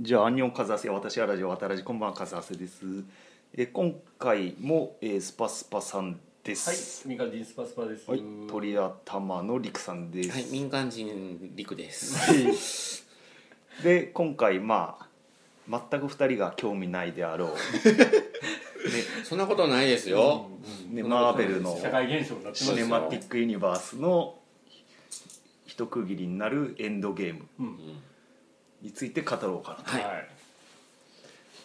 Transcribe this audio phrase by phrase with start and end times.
[0.00, 3.04] じゃあ、アンニョンカズアセ、私はラジオ、渡らじ、こんばんは、カズアセです。
[3.54, 8.10] え、今回も、えー、スパスパさんですはいす。、ミカジンスパスパです。
[8.10, 10.30] はい、鳥頭のりくさんです。
[10.30, 13.06] はい、民間人陸です。
[13.84, 14.96] で、今回、ま
[15.68, 17.48] あ、全く二人が興味ないであろう。
[17.50, 17.54] ね
[19.24, 20.48] そんなことないですよ。
[20.90, 24.38] ね、マーベルの社会現象になってますシネマティックユニバースの
[25.66, 27.78] 一区切りになるエンドゲームうん
[28.82, 29.90] について語ろうかなと。
[29.92, 30.28] はいはい。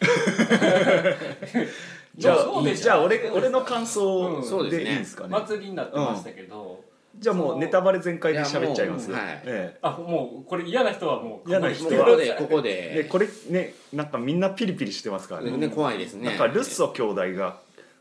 [2.16, 5.30] じゃあ、そうでしょじゃあ俺俺の感想ですねでいいんですかね？
[5.30, 6.82] 祭りになってましたけど、
[7.16, 9.10] じゃあもうネタバレ全開で喋っちゃいます？
[9.10, 15.50] いやもうはいえあもうこれ嫌な人はもう嫌な人はここでここえでで、これねなんかみんなピリピリしてますからね。
[15.56, 16.28] ね怖いですね。
[16.28, 17.58] なんかルッソ兄弟が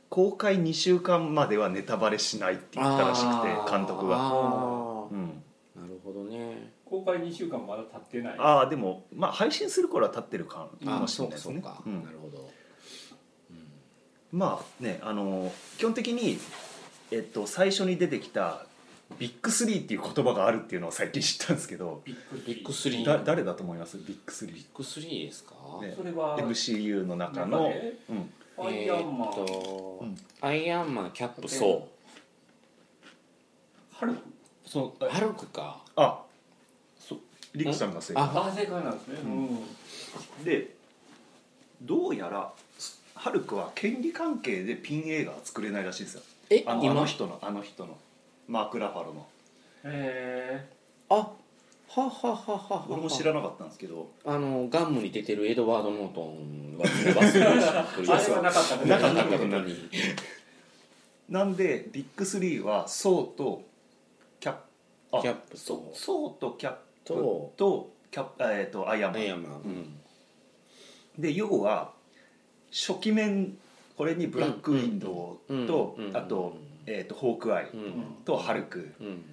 [0.09, 4.17] 公開2週間まではネタバレしないって言ったらしくて監督が。
[4.19, 6.71] あうん、ーなるほどね。
[6.89, 8.35] 公開2週間まだ経ってない。
[8.37, 11.61] ああでもまあ配信する頃は経ってるかもしれそうないですね。
[11.61, 11.83] かそうか。
[11.85, 12.49] うんなるほど。
[14.31, 16.37] まあねあの基本的に
[17.11, 18.65] えっと最初に出てきた
[19.19, 22.13] ビッグスリーっていう言葉があるっていうのを最近知ったんですけど、ビ
[22.55, 23.05] ッグスリー。
[23.05, 23.97] だ誰だと思います？
[23.99, 25.53] ビッグスリービッグスリーですか？
[25.81, 27.71] ねそれは MCU の中の
[28.09, 31.87] うんアイえーアンマン、っとうん、アイアンマンキャップソ
[33.93, 34.19] ハルク。
[34.65, 35.81] そうー、ハルクか。
[35.95, 36.26] あそう
[37.57, 38.23] リクさんが正解。
[38.23, 39.15] ああ正解なんですね。
[39.23, 39.43] ううん。
[39.45, 39.59] ん。
[40.43, 40.75] で
[41.81, 42.51] どうやら
[43.15, 46.21] ハルクは権利関係でピン映画は作れないらしいですよ。
[46.49, 47.97] え、あのあ今の人のあの人の。
[48.47, 49.27] マーク・ラファロの。
[49.83, 50.65] え
[51.09, 51.31] あ、は
[51.89, 52.85] はははは。
[52.89, 54.09] 俺も知らなかったんですけど。
[54.25, 57.79] あのガンムに出てるエドワード・ノートンは見逃せました。
[58.15, 58.85] あれはなかったね。
[58.89, 59.25] なかった
[59.59, 59.75] に。
[61.29, 61.55] なん。
[61.55, 63.63] でビッグスリーはソーと
[64.39, 64.61] キャップ
[65.17, 65.57] あキャップと。
[65.93, 69.51] ソーとキャップととキャップえー、とアイアンマンアイアンマン。
[69.53, 69.99] うん。
[71.17, 71.91] で要は
[72.71, 73.57] 初期面
[73.97, 76.55] これにブラックウィンドウと、うんうんあと,、
[76.85, 78.23] えー、とホークアイうん。
[78.25, 79.23] とハルクうん。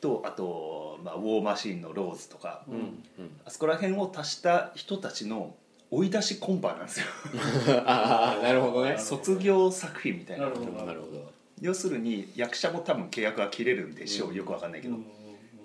[0.00, 2.74] とあと、まあ、ウォーマシーンのローズとか、うん。
[2.74, 3.40] うん。
[3.44, 5.54] あそこら辺を足した人たちの
[5.90, 7.06] 追い出しコンパなんですよ
[7.86, 8.98] ああ、なるほどね。
[8.98, 11.32] 卒業作品みたいななるほどなるほど。
[11.60, 15.06] 要するに役者も多分契約が切れるんでしょう、うんよくわかんないけど、うん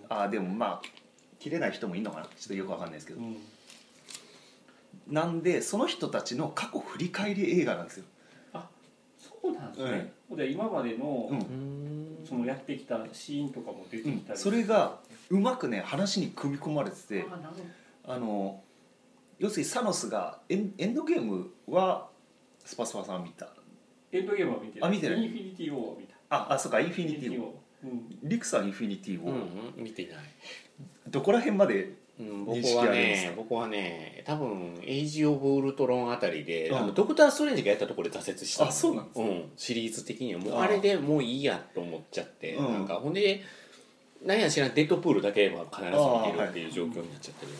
[0.10, 1.01] ああでもまあ
[1.42, 3.38] 切れない人もいるのかなちょっとよくわかんないですけど、うん。
[5.10, 8.06] なんでその人たちの過去振り返り映画なんですよ、
[9.18, 10.14] そうなんですね。
[10.30, 11.40] で今までの、うん。
[11.40, 12.26] うん。
[12.26, 14.38] そのやってきたシーンとかも出てきたり、うん。
[14.38, 17.26] それがうまくね話に組み込まれてて
[18.06, 18.62] あの
[19.40, 22.08] 要するにサノスがエンエンドゲームは
[22.64, 23.50] スパスパさん見た。
[24.12, 24.90] エンドゲームは見てない。
[24.90, 25.24] あ見てない。
[25.24, 26.16] インフィニティ・ウォーは見た。
[26.30, 30.16] ああそうかインフィニティをを、うん、リクさんインフィニティを、うん、見てない。
[31.08, 36.94] どこら辺までうん、僕認識はありますね、僕はね、多分エイジ・オブ・ウルトロンあたりで、うん。
[36.94, 38.66] ドクター・ストレンジがやったところで挫折した。
[38.66, 40.62] のあそうなんですん、シリーズ的にはもうあ。
[40.62, 42.74] あれでもういいやと思っちゃって、うん。
[42.74, 43.42] なんかほんで
[44.24, 47.58] なんや知らんデッドプールだけは必ず見てるっていう状況になっちゃってる、うん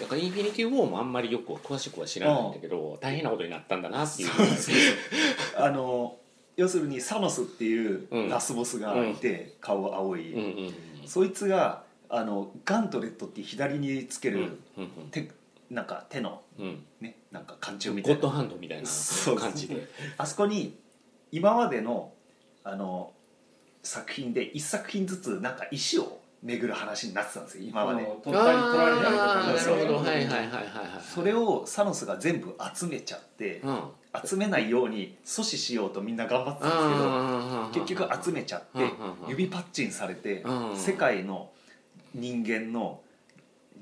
[0.00, 4.28] だからインフィニティ・ウォーもあんまりよくは詳しくは知らないんだけど、大変なことになったんだなっていう。
[5.56, 6.16] あの
[6.56, 8.28] 要するにサノスっていううん。
[8.28, 11.08] ラスボスがいて、顔青い、うんうん。
[11.08, 15.30] そいつがあのガントレットっていう左につける、うんうん手
[15.68, 16.42] なんか手の
[17.00, 18.20] ねなんか甲冑みたいな。
[18.20, 19.88] ゴッドハンドみたいなそう感じで。
[20.16, 20.78] あそこに
[21.32, 22.12] 今までの
[22.62, 23.12] あの
[23.82, 28.04] 作品で一作品ずつなんか石を巡る話になってたんですよ今まで。
[28.04, 29.98] 取ったり取られたりとかあーなるほど。
[29.98, 31.02] そうはいはいはいはいはい。
[31.02, 33.80] それをサノスが全部集めちゃってうん。
[34.24, 38.90] 集めないように阻止しようとみんな頑張ってたんですけど結局集めちゃって
[39.28, 40.76] 指パッチンされてうん。
[40.76, 41.50] 世界の
[42.16, 43.00] 人間の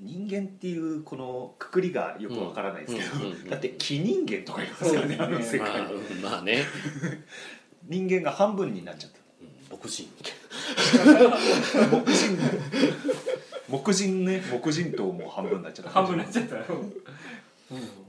[0.00, 6.64] 人間っていうこのくくりがよくわからないですけど、うんうんうんだって木人間とか言いますよねあの世界、まあうんまあね。
[7.86, 9.18] 人間が半分になっちゃった。
[9.40, 12.36] うん牧人木人
[13.68, 14.42] 木人ね。
[14.50, 15.90] 木人島も半分になっちゃった。
[15.90, 16.56] 半分になっちゃった。
[16.56, 16.64] よ、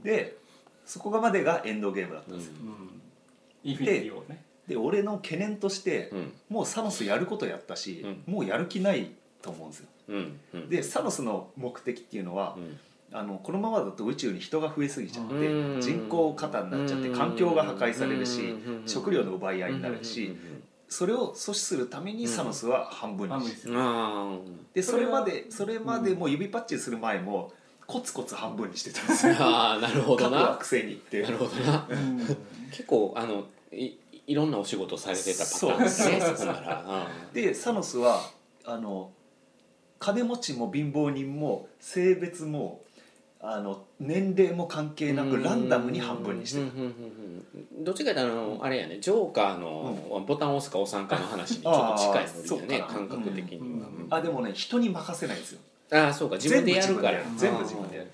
[0.02, 0.36] で
[0.84, 4.42] そこがまでがエンドゲームだったんですよ、うん、インフィニティをね。
[4.66, 6.32] で俺の懸念としてうん。
[6.48, 9.12] もうサノスやることやったし、もうやる気ない
[9.42, 10.68] と思うんですようんうん。
[10.68, 12.78] でサノスの目的っていうのはう、ん。
[13.12, 15.80] あのこのままだと宇宙に人が増えすぎちゃってうん。
[15.80, 18.88] 人口過多になっちゃって環境が破壊されるしうん。
[18.88, 20.04] 食料の奪い合いになるうん。
[20.04, 20.36] し
[20.88, 23.74] それを阻止するためにサノスは半分にし半分にする。
[23.76, 24.38] あ
[24.74, 27.52] でそそれまでそれまでもう指パッチンする前も
[27.86, 29.34] コツコツ半分にしてたんですよ。
[29.34, 30.38] ーあーなるほどな。
[30.38, 31.22] 各惑星に行って。
[31.22, 31.86] なるほどな。
[31.88, 32.18] うん。
[32.70, 33.92] 結構あのい
[34.28, 36.36] いろんなお仕事されてたパターンですねそう。
[36.36, 37.08] そこなら。
[37.32, 38.20] でサノスは
[38.64, 39.10] あの
[40.06, 42.80] 金持ちも貧乏人も性別も
[43.40, 46.70] あの年齢も関係なくランダムに半分にしてた
[47.82, 55.60] どっちかというとあの、あれやねジョーカーのボタンを押すか押さんかの話にちょっと近いノリだね感覚的には、あでもね人に任せないんですよ。
[55.90, 56.36] ああそうか。
[56.36, 57.20] 自分でやるから。
[57.36, 58.10] 全部自分でやる。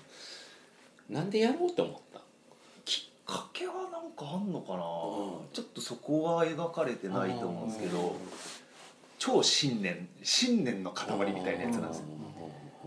[1.11, 2.19] なんでやろうって思った？
[2.85, 4.79] きっかけはなんかあんのかな、
[5.53, 8.15] ちょっとそこは描かれてないと思うんですけど
[9.25, 12.05] 超信念信念の塊みたいなやつなんですよ。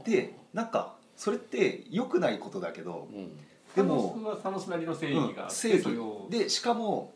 [0.05, 3.31] でなんかそれって良くないことだけどうん。
[3.75, 5.89] でもサノスなりの正義がうん正義。
[6.29, 7.15] でしかも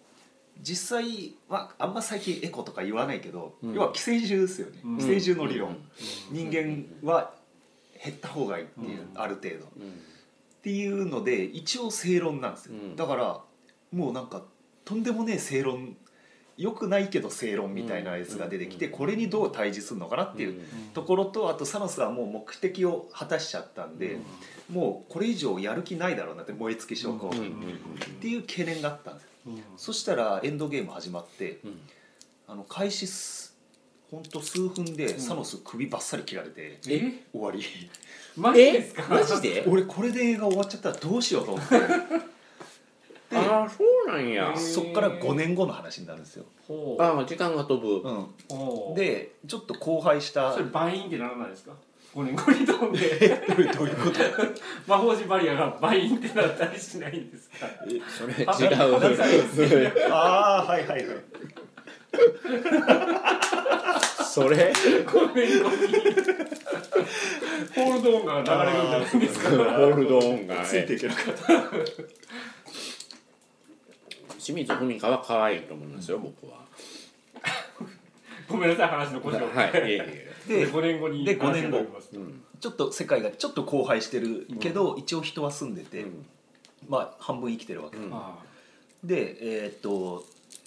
[0.63, 3.75] 実際はあんま最近エコとか言わないけど、うん。
[3.75, 4.97] 要は寄生獣ですよね、うん。
[4.97, 5.79] 寄生獣の理論、うん。
[6.31, 7.35] 人間は
[8.03, 9.21] 減った方がいいっていう、うん。
[9.21, 9.57] ある程度。
[9.57, 10.01] っうん。
[10.63, 12.97] ていうので一応正論なんですよ、うん。
[12.97, 13.41] だから
[13.93, 14.43] もうなんか
[14.87, 15.95] とんでもねえ正論
[16.61, 20.61] 良くないけど正論みたいなやつが出てきて、うんこれにどう対峙するのかなっていう
[20.95, 24.19] ところとあとサノスはもう目的を果たしちゃったんで、
[24.71, 29.27] もうこれ以上やる気ないだろうなって燃え尽き証拠、うんうんっていう懸念があったんです
[29.79, 31.81] そしたらエンドゲーム始まってうん。
[32.47, 33.57] あの開始す
[34.11, 37.13] ほんと数分でサノス首バッサリ切られてえ？
[37.33, 37.63] 終わり。
[38.37, 39.05] マジですか？
[39.09, 39.65] マジで？
[39.71, 41.77] 俺これで映画終わっちゃったらどうしようと思って
[43.33, 44.53] ああそうなんや。
[44.57, 46.45] そっから5年後の話になるんですよ、
[46.99, 48.01] ああ時間が飛ぶ。
[48.09, 48.13] う、
[48.93, 48.95] ん。
[48.95, 50.53] でちょっと荒廃した。
[50.53, 51.73] それバインってならないですか
[52.15, 52.99] ？5年後に飛んで。
[53.49, 54.19] どういうどういうこと？
[54.89, 57.69] 魔法陣バリアがバインってなったりしないんですか？
[58.19, 58.33] それ
[58.69, 58.95] 違あう
[60.11, 61.17] ああはいはいはい。
[64.25, 65.77] それ？5年後に
[67.75, 71.53] ホールド音が流れるんじゃないですかホールドオンがついていけなかった
[74.41, 76.61] 清水文香は可愛いと思いますよ僕は。
[78.49, 80.31] ごめんなさい話の故障はいいえいえ。
[80.49, 82.43] で5年後にで5年後うん。
[82.59, 86.27] ちょっと世界がちょっと荒廃してるけど、一応人は住んでて、うん。
[86.89, 88.13] まあ半分生きてるわけ、うん。
[88.13, 88.39] あ
[89.05, 90.25] でえーっと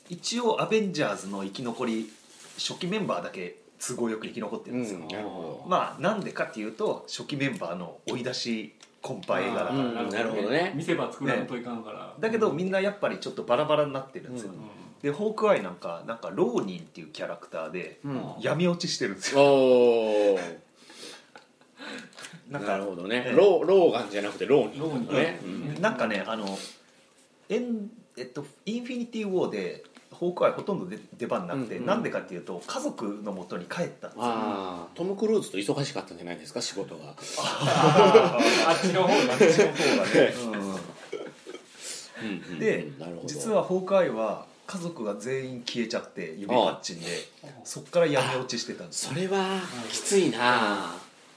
[0.10, 2.10] 一応アベンジャーズの生き残り
[2.58, 10.72] 初期メンバーだけ都合よく生き残ってるんですよ、まあなんでかっていうと初期メンバーの追い出しコンパ映画だから、うんなるほどね。
[10.76, 12.16] 見せ場作らんといかんから。
[12.18, 14.60] だけどみんなやっぱりちょっとバラバラになってるんですよ、うん
[15.04, 18.00] でホークアイなんかなんかローニンっていうキャラクターで
[18.40, 19.42] 闇落ちしてるんですよ。
[19.42, 20.40] おお
[22.50, 23.36] なんかなるほどね、ええ。
[23.36, 24.80] ローローガンじゃなくてローニン。
[24.80, 25.10] ローニン。
[25.14, 25.82] ね、ううん。
[25.82, 26.58] なんかねあの
[27.50, 29.84] エン、えっと、インフィニティ・ウォーで
[30.24, 31.86] ホークアイほとんど出出番なくて、うんうん。
[31.88, 34.24] なんでかっていうと家族のもとに帰ったんですよ。
[34.24, 36.62] ああトム・クルーズと忙しかったんじゃないですか？
[36.62, 37.14] 仕事が。
[37.40, 38.38] あ
[38.68, 40.34] あっちの方があっちの方がね、
[42.24, 42.30] うん。
[42.52, 42.92] うんで
[43.26, 47.06] 実はホークアイは家族が全員消えちゃって指パッチンで
[47.66, 49.10] そっから闇落ちしてたんですよ。
[49.14, 49.60] それは
[49.90, 50.96] きついな。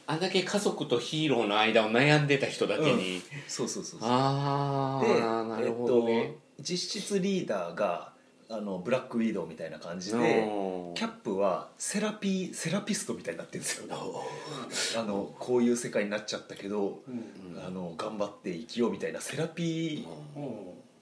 [0.09, 4.09] あんだけ家族とヒーローの間を悩んでた人だけに、そうそうそうそう。
[4.09, 8.13] あであなるほどね、えっと、実質リーダーが
[8.49, 13.87] あのブラックウィドウみたいな感じでうんキャップはセラピーセラピストみたいになってるんですよ。
[14.99, 17.25] あのこういう世界になっちゃったけどうん。
[17.67, 20.53] あの頑張って生きようみたいなセラピーうん。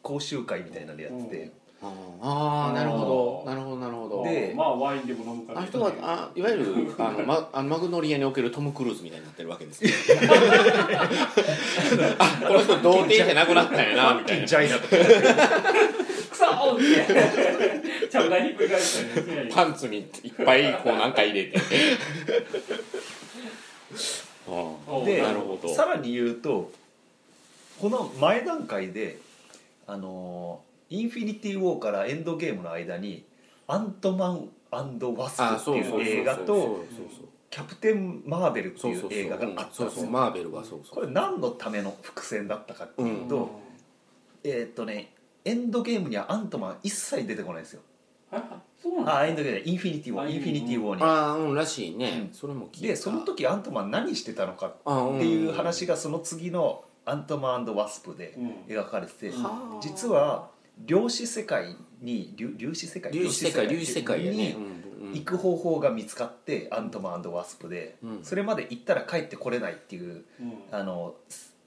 [0.03, 1.53] 講習会みたいなのやってて。
[2.23, 3.51] ああなるほど。
[3.51, 4.25] なるほどなるほど。
[4.25, 5.59] でまあワインでも飲むから。
[5.59, 9.91] あの人はあいわゆるあの、 ま、あのマグノリアにおけるトム・クルーズみたいになってるわけですね。
[12.19, 14.47] あこの人童貞じゃなくなったんやなみたいな
[18.11, 21.59] ちゃぶ台ひっくり返したりねパンツにいっぱいこうなんか入れて。
[25.05, 25.75] でなるほど。
[25.75, 26.71] さらに言うと
[27.81, 29.19] この前段階で
[29.87, 33.25] あのインフィニティ・ウォーからエンドゲームの間に
[33.67, 36.85] 「アントマンワスプ」っていう映画と
[37.51, 40.03] 「キャプテン・マーベル」っていう映画があったそうんですよ。
[40.03, 40.95] そうマーベルはそうそう。
[40.95, 43.49] これ何のための伏線だったかっていうと、うん。
[44.45, 45.11] えーっとね
[45.45, 47.83] エンドゲームにはアントマン一切出てこないんですよ。
[48.33, 49.19] あそうなんだ。
[49.19, 51.03] あエンドゲームインフィニティ・ウォあーインフィニティ・ウォーに。
[51.03, 52.35] ああうんらしいね、うん。
[52.35, 52.87] それも聞いた。
[52.89, 58.51] でその時アントマン何してたのかっていう話がその次の「アントマンワスプ」でうん。
[58.75, 59.81] 描かれてて、はあ。
[59.81, 60.51] 実は
[60.87, 63.13] 量子世界に粒粒子世界？
[63.13, 64.21] 粒子世界粒子世界？
[64.21, 65.13] に、うんうん。
[65.13, 68.25] 行く方法が見つかってアントマンワスプで、うん。
[68.25, 70.55] それまで行ったら帰ってこれないっていううん。
[70.73, 71.15] あの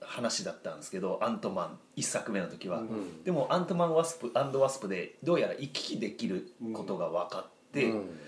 [0.02, 2.88] 話だったんですけどアントマン1作目の時は、うん。
[2.88, 8.20] うんでもアントマンワスプワスプでどうやら行き来できることが分かって、うん。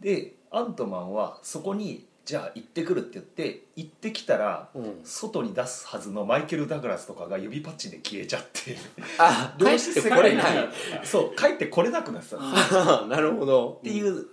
[0.00, 5.00] でアントマンはそこにじゃあ行ってくるって言って行ってきたらうん。
[5.04, 8.76] 外に出すはずのマイケル・ダグラスとかが指パッチンで消えちゃって。
[9.18, 10.68] あ 帰ってこれない。
[11.04, 12.40] そう帰ってこれなくなってたっ
[13.04, 13.80] あなるほど。
[13.82, 14.26] ていう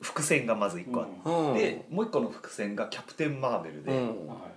[0.00, 1.54] 伏線がまず1個あって、うん。
[1.54, 4.26] でもう1個の伏線がキャプテン・マーベルで、うん。
[4.28, 4.51] は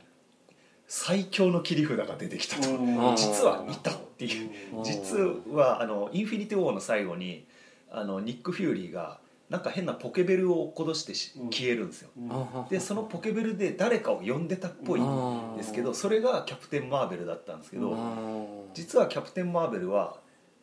[0.88, 2.70] 最強の切り札が出てきたと。
[2.70, 2.74] う
[3.14, 3.16] ん。
[3.16, 4.50] 実はいたっていう。
[4.78, 4.84] うん。
[4.84, 5.18] 実
[5.52, 7.46] はあのインフィニティ・ウォーの最後に
[7.92, 11.14] あのニック・フューリーがなんか変なポケベルを落っことして
[11.52, 12.10] 消えるんですよ。
[12.18, 12.68] うん。
[12.70, 20.18] でそのポケベルで誰かを呼んでたっぽいんですけどそれがキャプテン・マーベルだったんですけど実はキャプテン・マーベルは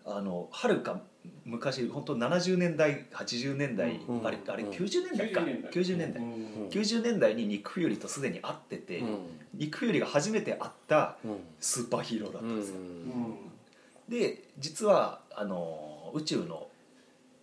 [0.04, 1.00] あのはるか
[1.44, 4.70] 昔本当70年代80年代、うんあれあれうん。
[4.70, 5.40] 90年代か。
[5.40, 6.22] 90 90年代。
[6.22, 7.34] うん90年代。
[7.34, 9.18] にニック・フューリーとすでに会ってて、うん。
[9.54, 11.40] ニック・フューリーが初めて会ったうん。
[11.60, 13.36] スーパーヒーローだったんですよ、うん
[14.08, 16.66] で実はあの宇宙の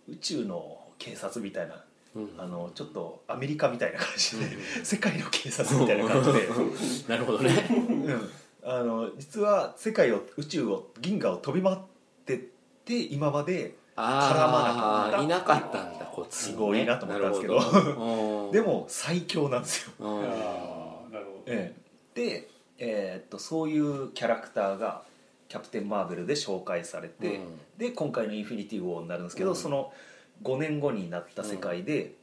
[0.08, 1.82] 宇宙の警察みたいな
[2.14, 2.30] うん。
[2.38, 4.84] あのちょっとアメリカみたいな感じで、うん。
[4.84, 6.48] 世界の警察みたいな感じで、
[7.08, 7.50] なるほどね。
[7.70, 8.30] うん、
[8.64, 11.76] あの実は世界を宇宙を銀河を飛び回っ
[12.26, 12.48] て
[12.90, 15.22] って今までああ絡まなかった。
[15.22, 18.50] いなかったんだこっちすごいなと思ったんですけど。
[18.52, 20.06] でも最強なんですよ。
[20.06, 21.42] なるほど。
[21.46, 21.80] ええ。
[22.14, 25.02] で、えーっとそういうキャラクターが
[25.48, 27.60] キャプテン・マーベルで紹介されて、うん。
[27.78, 29.56] で今回の「インフィニティ・ウォー」になるんですけど、うん。
[29.56, 29.92] その
[30.42, 32.14] 5年後になった世界で、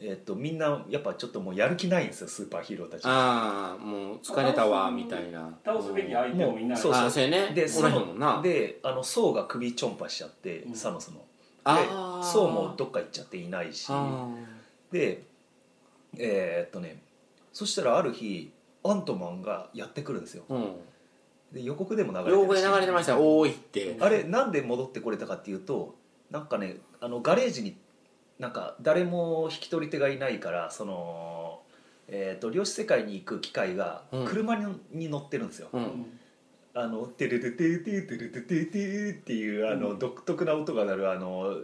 [0.00, 3.02] えーっとみんなやっぱちょっともうやる気ないんですよスーパーヒーローたち。
[3.04, 5.58] ああもう疲れたわみたいな。
[5.64, 7.52] 倒すべき相手もいないそうそうそうやね。
[7.54, 8.40] でおらへんもんな。
[8.42, 10.74] であのソウが首ちょんぱしちゃって、うん。
[10.74, 11.18] サノスの。
[11.18, 11.22] で
[12.22, 13.86] ソウもどっか行っちゃっていないし。
[13.90, 14.28] あ
[14.92, 15.24] で
[16.16, 17.02] えーっとね
[17.52, 18.52] そしたらある日
[18.84, 20.44] アントマンがやってくるんですよ。
[20.48, 20.76] ーうん。
[21.52, 23.12] で予告でも流れて流れてました。
[23.12, 23.96] よ多いって。
[23.98, 25.96] あれなんで戻ってこれたかっていうと
[26.30, 27.76] なんかねあのガレージに
[28.38, 31.60] なんか誰も引き取り手がいないからその、
[32.06, 34.26] えー、と量子世界に行く機械がうん。
[34.26, 35.68] 車に,、に乗ってるんですよ。
[36.74, 41.56] あのテレテテテテレテテテっていうあのうん独特な音が鳴るあの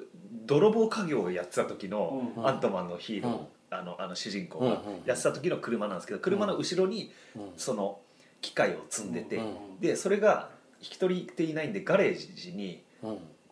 [0.47, 2.47] 泥棒家業をやってた時のうん。
[2.47, 3.47] アントマンのヒーロー、うん。
[3.71, 7.43] あのあの主人公がやってた時の車なんですけど車の後ろにうん。
[7.57, 8.01] その
[8.41, 10.51] 機械を積んでて、うんでそれが
[10.81, 12.83] 引き取り手いないんでガレージに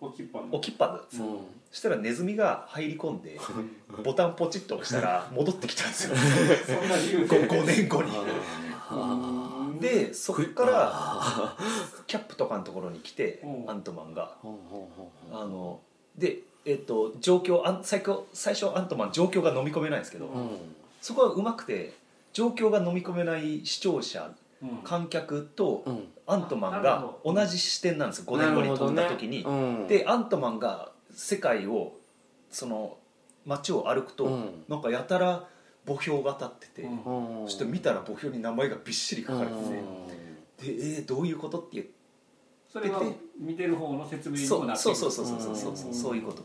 [0.00, 0.14] 置
[0.60, 1.22] きっぱです
[1.72, 3.40] そしたらネズミが入り込んで
[4.04, 6.14] ボタンポチッと押したら戻ってきたんですよ。
[6.66, 8.12] そんな理由 5, 年後に。
[9.80, 11.56] でそこから
[12.06, 13.70] キャップとかのところに来てうん。
[13.70, 14.36] アントマンが。
[15.32, 15.80] あの
[16.16, 20.50] でえっと状況あん最初最初アントマン状況が飲み込めないんですけど、うん。
[21.00, 21.94] そこはうまくて
[22.34, 24.30] 状況が飲み込めない視聴者
[24.62, 24.68] うん。
[24.84, 26.08] 観客とうん。
[26.26, 28.26] アントマンがほ同じ視点なんですよ。
[28.26, 29.44] 5年後に飛んだ時に、
[29.88, 31.98] でアントマンが世界を
[32.50, 32.98] その
[33.46, 34.64] 街を歩くと、うん。
[34.68, 35.48] なんかやたら
[35.86, 37.40] 墓標が立ってて、うん。
[37.40, 40.06] うんそして見たら墓標に名前がびっしり書かれてて、うん。
[40.08, 40.16] で
[40.62, 41.92] えー、どういうことって言って
[42.72, 43.02] それは
[43.38, 45.94] 見てる方の説明にそうもなってそうそうそうそうそうそううん。
[45.94, 46.42] そういうこと。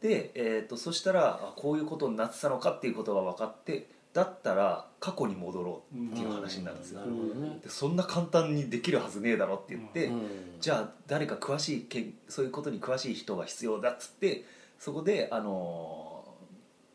[0.00, 7.58] で、えー、とそしたらあこういうことになってたのかっていうことが分かってだったら過去に戻ろうっていう話になるんですよ、なるほどね。
[7.62, 10.22] でそんな簡単にできるはずねえだろって言って、うん
[10.60, 14.44] じゃあ誰か詳しいけんそういうことに詳しい人が必要だっつって
[14.78, 16.24] そこであの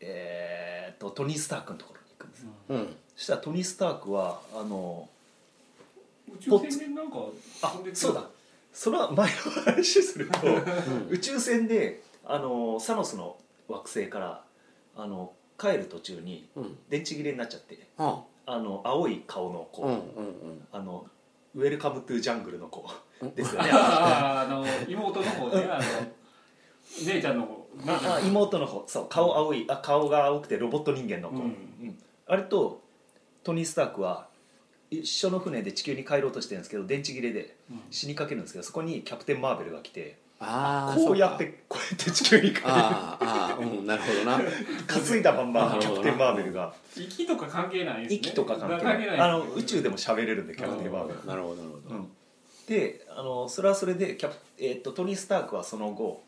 [0.00, 2.48] えー、とトニー・スタークのところに行くんですよ。
[2.70, 2.96] うん。
[3.16, 5.08] そしたらトニー・スタークはあの
[6.34, 7.18] 宇宙船でなんか
[7.62, 8.24] あそうだ。
[8.72, 11.08] その前の話するとうん。
[11.10, 13.36] 宇宙船であのサノスの
[13.68, 14.42] 惑星から
[14.96, 16.78] あの帰る途中にうん。
[16.88, 18.58] 電池切れになっちゃってああ。
[18.58, 20.66] の青い顔の子、うんうんうん。
[20.72, 21.06] あの
[21.54, 22.88] ウェルカム・トゥ・ジャングルの子
[23.34, 23.70] ですよね。
[23.72, 25.84] あの妹の方ねあの
[27.06, 28.84] 姉ちゃんの方ああ妹の方。
[28.86, 31.42] そう顔青いあ顔が青くてロボット人間の子、うん。
[31.42, 31.98] うん。
[32.26, 32.80] あれと
[33.42, 34.28] トニー・スタークは
[34.90, 37.80] 一緒の船で地球に帰ろうとしてるんですけど電池切れでうん。
[37.90, 44.40] 死にかけるんですけどそこにキャプテン・マーベルが来てああこうやっそてこうやって地球に帰るああああうんなるほどな。
[44.86, 46.72] 担いだまんまキャプテン・マーベルが。
[46.96, 48.16] 息とか関係ないですね。
[48.16, 49.06] 息とか関係ない。
[49.06, 51.26] ないあの宇宙でも喋れるんでキャプテン・マーベル。
[51.26, 51.94] なるほどなるほど。
[51.94, 52.08] うん。
[52.66, 56.22] であのそれはそれでキャプ、えー、とトニー・スタークはその後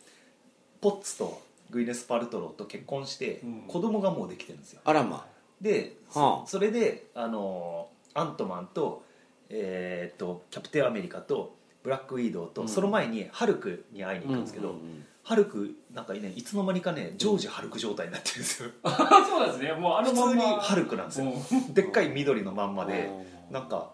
[0.82, 1.40] ポッツと
[1.70, 3.62] グイネス・パルトローと結婚してうん。
[3.66, 4.82] 子供がもうできてるんですよ。
[4.84, 5.26] あらま
[5.58, 6.46] で、はあ。
[6.46, 9.02] そそれであのアントマンと,、
[9.48, 12.68] えー、とキャプテン・アメリカとブラック・ウィードウと、うん。
[12.68, 18.70] その前にハルクに会いに行くんですけど、うんうんハルクなんかねいつの間にかねジョージ・ハルク状態になってるんですよ。
[18.82, 19.72] あそうなんですね。
[19.72, 20.42] もうあの普まんま。
[20.42, 21.26] 通にハルクなんですよ。
[21.26, 21.72] うん。
[21.74, 23.08] でっかい緑のまんまで
[23.48, 23.54] うん。
[23.54, 23.92] なんか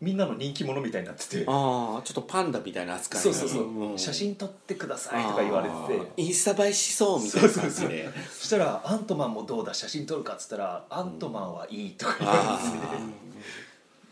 [0.00, 1.44] みんなの人気者みたいになってて。
[1.46, 3.96] ああちょっとパンダみたいな扱いそうそうそう、ん。
[3.96, 5.80] 写真撮ってくださいとか言われてて。
[5.80, 9.72] あーインスタ映えしそうみたいな感じでそしたら「アントマンもどうだ？
[9.74, 12.78] 写真撮るか」っつったら「アントマンはいい」とか言わあれて。
[12.78, 13.00] てー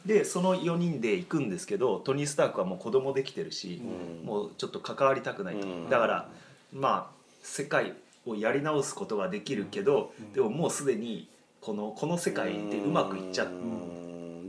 [0.06, 3.82] でその4人で行くんですけどトニー・スタークはもう子供できてるし、
[4.22, 4.26] うん。
[4.26, 5.90] もうちょっと関わりたくないと、うん。
[5.90, 6.28] だから
[6.72, 7.94] まあ世界
[8.26, 10.32] をやり直すことができるけど、うん。
[10.32, 11.28] でももうすでに
[11.60, 14.00] このこの世界でうまくいっちゃっうん。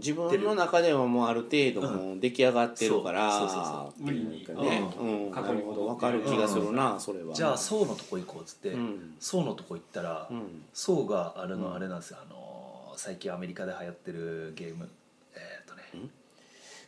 [0.01, 7.36] 自分の中ではもうある程度もう出来上がってるから、そうそうそう無理にね、うん、なるほど分かる気がするな、それは。
[7.36, 9.13] じゃあ宋のとこ行こうっつって、うん。
[9.20, 10.63] 宋のとこ行ったら、うん。
[10.74, 14.89] 宋があれのうんあれなんですよ、あの最近アメリカで流行ってるゲーム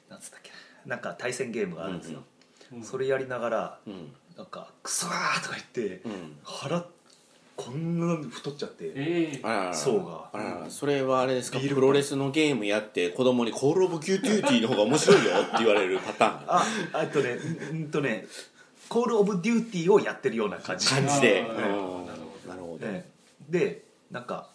[0.10, 0.51] なんつったっけ
[0.86, 4.12] ななんか対戦ゲームがあるんですよ、うんそれやりながらうん。
[4.36, 6.38] なんか「クソー!」とか言って、うん。
[6.43, 6.83] 腹
[7.55, 9.39] こんな太っちゃってええ。
[9.43, 9.74] あららら。
[9.75, 10.29] ソーが。
[10.33, 10.69] あらら。
[10.72, 11.60] それはあれですか？
[11.60, 17.33] プロレスのゲームやって子供に「コール・オブ・デューティーの方が面白いよ」って言われるパターンああとね
[17.72, 18.25] うんとね
[18.89, 20.88] 「コール・オブ・デューティー」をやってるような感じ。
[20.88, 21.43] 感じで。
[21.43, 22.05] なるほ
[22.45, 22.50] ど。
[22.50, 22.88] なるほど。
[22.88, 23.07] ね。
[23.50, 24.50] でなんか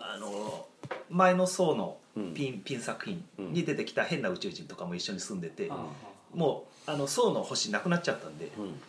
[0.00, 0.66] あの
[1.08, 1.98] 前のソーの
[2.34, 5.86] ピン,、ピン作品に出てきた変な宇宙人とかも一緒に住んでて、あ
[6.34, 8.80] もうあのソーの星なくなっちゃったんでうん。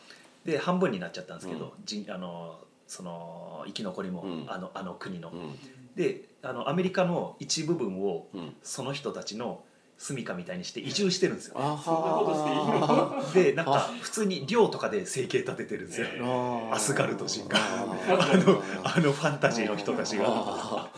[0.45, 1.85] で半分になっちゃったんですけど、うん。
[1.85, 2.57] 人あの
[2.87, 4.45] その生き残りも、うん。
[4.47, 5.59] あのあの国の、うん。
[5.95, 8.55] であのアメリカの一部分をうん。
[8.63, 9.61] その人たちの
[9.97, 11.55] 住処みたいにして移住してるんですよ。
[11.57, 16.07] あそんなことしていいのでなんか普通に寮とかで生計立ててるんですよ。
[16.21, 17.57] はアスガルト人が。
[17.57, 20.89] ああのあのファンタジーの人たちが。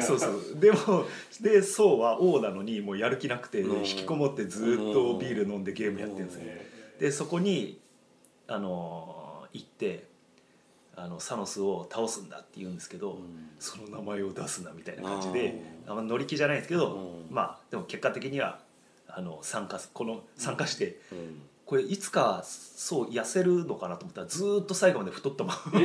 [0.00, 0.60] そうそう。
[0.60, 1.04] でも
[1.40, 3.78] で宋は王なのにもうやる気なくてうん。
[3.78, 6.42] 引きこもってずっとビール飲んでゲームやってるんですよ。
[6.44, 6.68] え
[7.00, 7.80] でそこに
[8.46, 10.07] あの行って
[11.00, 13.50] あのサノスを倒すんだって言うんですけど、うん。
[13.58, 17.34] その名前を出すなみたいな感じであんま乗り気じゃないんですけど、うん。
[17.34, 18.58] まあでも結果的には
[19.08, 21.42] あの参加すこの参加して、うん。
[21.68, 25.80] これいつかそう痩せるのかなと思ったらずーっと最後まで太ったまま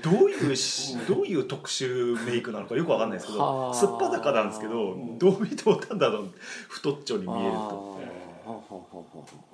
[0.00, 3.72] どういうしどういう特殊メイクなのかよくわかんないですけはあ。
[3.72, 6.28] どすっぱだかなんですけどうんどう見てもただの
[6.68, 8.00] 太っちょに見えると。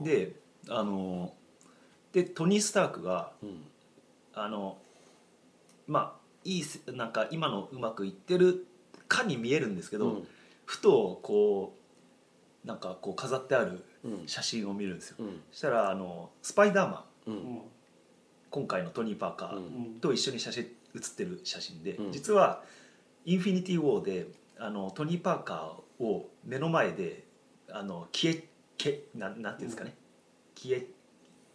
[0.03, 0.33] で
[0.69, 1.33] あの
[2.13, 3.63] でトニー・スタークがうん
[4.35, 4.79] あの
[5.87, 8.67] まあいいせなんか今のうまくいってる
[9.09, 10.29] かに見えるんですけど、うん。
[10.65, 11.75] ふとこ
[12.65, 14.23] うなんかこう飾ってあるうん。
[14.27, 15.41] 写真を見るんですよ、うん。
[15.51, 17.31] そしたらあのスパイダーマン。
[17.31, 17.55] ううん。
[17.57, 17.63] ん
[18.51, 20.01] 今回のトニー・パーカーうん。
[20.01, 22.13] と一緒に写真写ってる写真で、うん。
[22.13, 22.63] 実は
[23.25, 24.27] 「インフィニティ・ウォーで」
[24.59, 27.25] あのトニー・パーカーを目の前で
[27.71, 28.45] あの消え
[28.77, 29.95] けなんなんていうんですかね、
[30.55, 30.87] 消え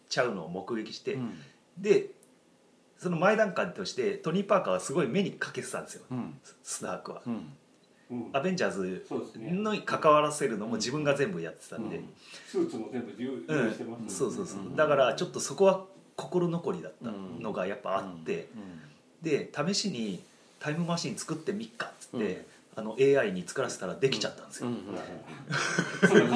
[0.10, 1.34] ちゃうのを目撃して、うん。
[1.78, 2.12] で
[2.98, 6.06] その前段階としてトニー・パーカーはすごい目にかけてたんですよ。
[6.12, 6.40] うん。
[6.64, 7.22] スタークは。
[7.26, 7.54] うん。
[8.10, 8.30] うん。
[8.34, 9.06] アベンジャーズ
[9.54, 12.10] のに関わらせるのも自分が全部やってたんで、うん。
[12.48, 14.18] スーツも全部用うん意してます。
[14.18, 14.76] そうそうそう、うん。
[14.76, 18.82] だからちょっとそこは心残りだったのがやっぱあって、うん。
[19.22, 20.24] で試しに
[20.60, 22.46] タイムマシン作ってみっかっつって、うん。
[22.78, 24.74] あの AI に作らせたらできちゃったんですよ、うん。
[24.74, 24.82] うん。
[26.08, 26.30] そん。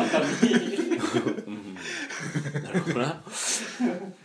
[2.63, 3.21] なるほどな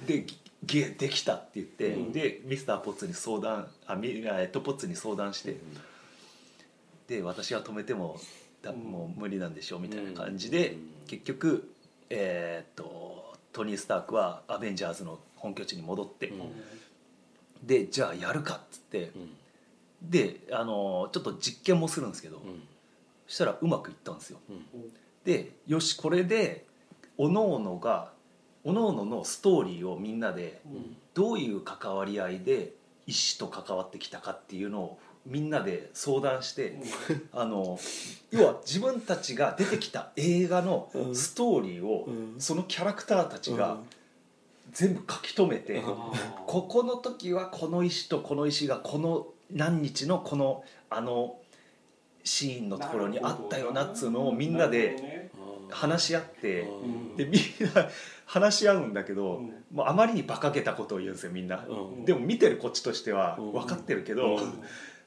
[0.06, 0.24] で
[0.66, 2.12] ゲできたって言って、うん。
[2.12, 5.56] でミスターポッツに相談あみえっとポッツに相談して、
[7.08, 8.18] で私は止めても
[8.62, 8.78] だうん。
[8.78, 10.78] もう無理なんでしょうみたいな感じで、うん。
[11.06, 11.70] 結局
[12.10, 16.52] えーっとトニー・スタークはアベンジャーズの本拠地に戻って、うん。
[17.66, 19.30] でじゃあやるかっつってうん。
[20.02, 22.62] であのちょっと実験もするんですけど、うん。
[23.26, 24.38] そしたらうまくいったんですよ。
[24.50, 24.64] うん。
[25.24, 26.64] でよしこれで
[27.18, 28.12] おのおのが
[28.66, 30.96] おのおののストーリーをみんなでうん。
[31.14, 32.72] どういう関わり合いで
[33.06, 36.78] 医師と関わってきたかっていうのをみんなで相談して、
[37.32, 37.78] あの
[38.30, 41.16] 要は自分たちが出てきた映画のうん。
[41.16, 42.40] ストーリーを、うん。
[42.40, 43.78] そのキャラクターたちが
[44.72, 45.84] 全部書き留めて、うん
[46.46, 51.36] ここの時はこの石とこの石がこの何日のこのあの
[52.24, 55.30] シーンのところにあったよなっつうのをみんなで
[55.70, 57.16] 話し合ってうん。
[57.16, 57.42] でみん
[57.74, 57.88] な
[58.24, 59.46] 話し合うんだけど、うん。
[59.72, 61.64] もうあまりに馬鹿げたことを言うんですよみんな。
[61.66, 62.04] うん。
[62.04, 63.52] でも見てるこっちとしてはうん。
[63.52, 64.60] 分かってるけど、うん。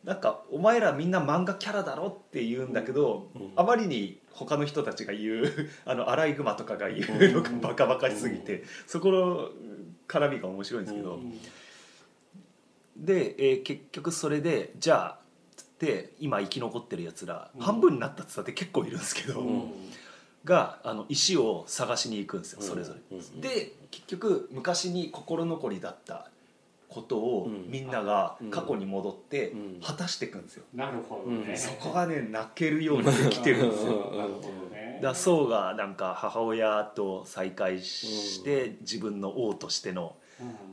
[0.04, 3.52] なんかお前らみんな漫画キャラだろって言うんだけど、うん。
[3.56, 9.50] あまりに他の人たちが言う あのアライグマとかが言うのがバカバカしすぎて、そこの
[10.08, 11.38] 絡みが面白いんですけど、うん。
[12.98, 15.19] で、えー結局それでじゃあ
[15.56, 17.62] つって今生き残ってるやつら、うん。
[17.62, 19.72] 半分になったって言ったって結構いるんですけど、うん
[20.45, 23.17] があの石を探しに行くんですようんそれぞれ。
[23.17, 26.30] うんで結局昔に心残りだった
[26.89, 27.69] ことをうん。
[27.69, 29.82] みんなが過去に戻ってうん。
[29.82, 30.63] 果たしていくんですよ。
[30.73, 31.56] なるほどね。
[31.56, 34.10] そこがね泣けるようにできてるんですよ。
[34.12, 34.17] うん。
[34.17, 34.95] なるほどね。
[34.95, 40.15] だから宋がなんか母親と再会して自分の王としての、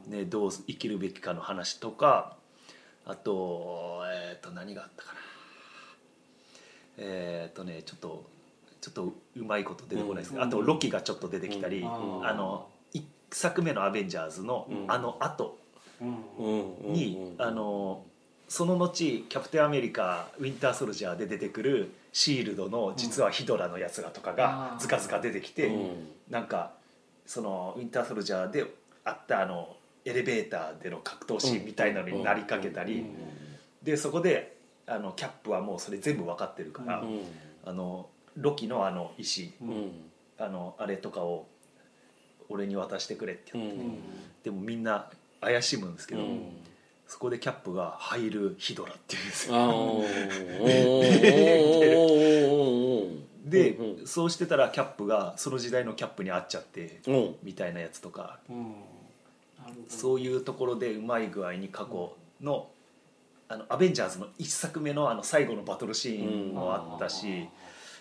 [0.09, 0.19] うん。
[0.19, 2.37] ね、どう生きるべきかの話とか
[3.05, 5.19] あとえっ、と何があったかな。
[6.99, 8.25] えっ、とねちょっと
[8.87, 10.49] ちょっとうまいこと出てこないですけど、うん。
[10.49, 12.27] あとロキがちょっと出てきたり、うん。
[12.27, 14.85] あの1作目の「アベンジャーズ」のうん。
[14.87, 15.59] あの後
[16.01, 16.87] うん。
[16.87, 16.93] うん。
[16.93, 17.45] に、うん。
[17.45, 18.05] あの
[18.49, 24.79] その後キャプテンアメリカウィンターソルジャーで出てくるシールドの実はヒドラのやつらとかがうん。
[24.79, 26.09] ずかずか出てきて、うん。
[26.31, 26.75] なんか
[27.27, 28.73] そのウィンターソルジャーで
[29.03, 33.05] あったあのエレベーターでの格闘シーンみたいなのになりかけたり、
[33.83, 37.23] でそこであのキャップはもうそれ全部分かってるから、うん。
[37.65, 39.53] あのロキのあの石。
[39.61, 39.93] うん。
[40.39, 41.47] あのあれとかを
[42.49, 43.99] 俺に渡してくれってう言って、ん。
[44.45, 45.09] でもみんな
[45.41, 46.43] 怪しむんですけど、うん。
[47.07, 49.55] そこでキャップが「入るヒドラ」っていうんですよ。
[53.47, 54.07] で、うんうん。
[54.07, 57.37] そうしてたらキャップがその時代のキャップに合っちゃってうん。
[57.43, 58.41] みたいなやつとか。
[59.89, 62.69] そういうところでうまい具合に過去の
[63.49, 67.49] あのアベンジャーズの1作目のあの最後のバトルシーンもあったし、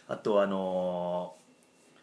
[0.07, 1.33] あとあの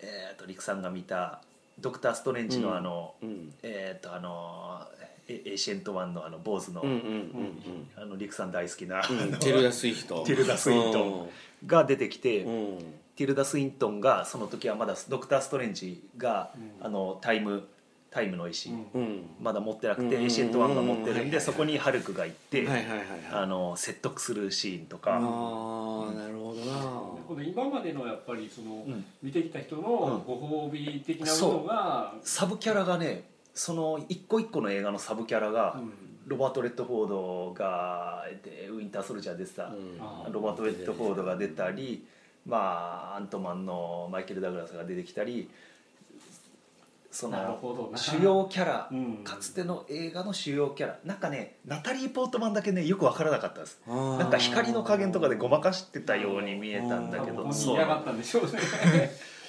[0.01, 1.41] ーえー、とリクさんが見た
[1.79, 9.03] ドクター・ストレンジのあの、うんえっ、とあのーエエーシェントワンのあの坊主の、うんうんあのリクさん大好きな、
[9.39, 10.25] テルダ・スイフト。
[10.25, 11.29] ティルダスウィントン
[11.67, 12.79] が出てきて、うん。
[13.15, 16.87] ティルダ・スウィントンがその時はまだドクター・ストレンジが、うん。
[16.87, 17.63] あのタイム
[18.11, 18.71] タイムの石、
[19.41, 20.23] まだ持ってなくて、うん。
[20.23, 21.17] エーシェントワンが持ってるんで、うん。
[21.17, 23.09] はいはいはいそこにハルクが行って、はいはいはいはい。
[23.31, 27.02] あの説得するシーンとあか、ーなるほどな
[27.41, 29.05] 今までのやっぱりその、うん。
[29.23, 35.93] 見てきた人のご褒美的なものが、サブキャラがねその一個一個の映画のサブキャラが、うん。
[36.27, 39.99] ロバート・レッドフォードがでウィンター・ソルジャー出てた、うん。
[40.01, 42.05] あロバート・レッドフォードが出たり、
[42.47, 45.51] まあ、アントマンのマイケル・ダグラスが出てきたり
[47.13, 47.99] そなるのほどな。
[47.99, 49.17] 主要キャラ、うん。
[49.23, 50.99] かつての映画の主要キャラ。
[51.05, 53.83] なんかねナタリー・ポートマンだけねよく分からなかったです。
[53.87, 57.43] ななんか光の加減とかでごまかしてたように見えたんだけど。
[57.43, 57.51] そう。
[57.51, 58.51] っ人嫌がったんでしょうね。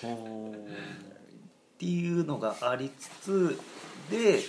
[1.80, 3.60] ていうのがありつつ
[4.12, 4.40] で、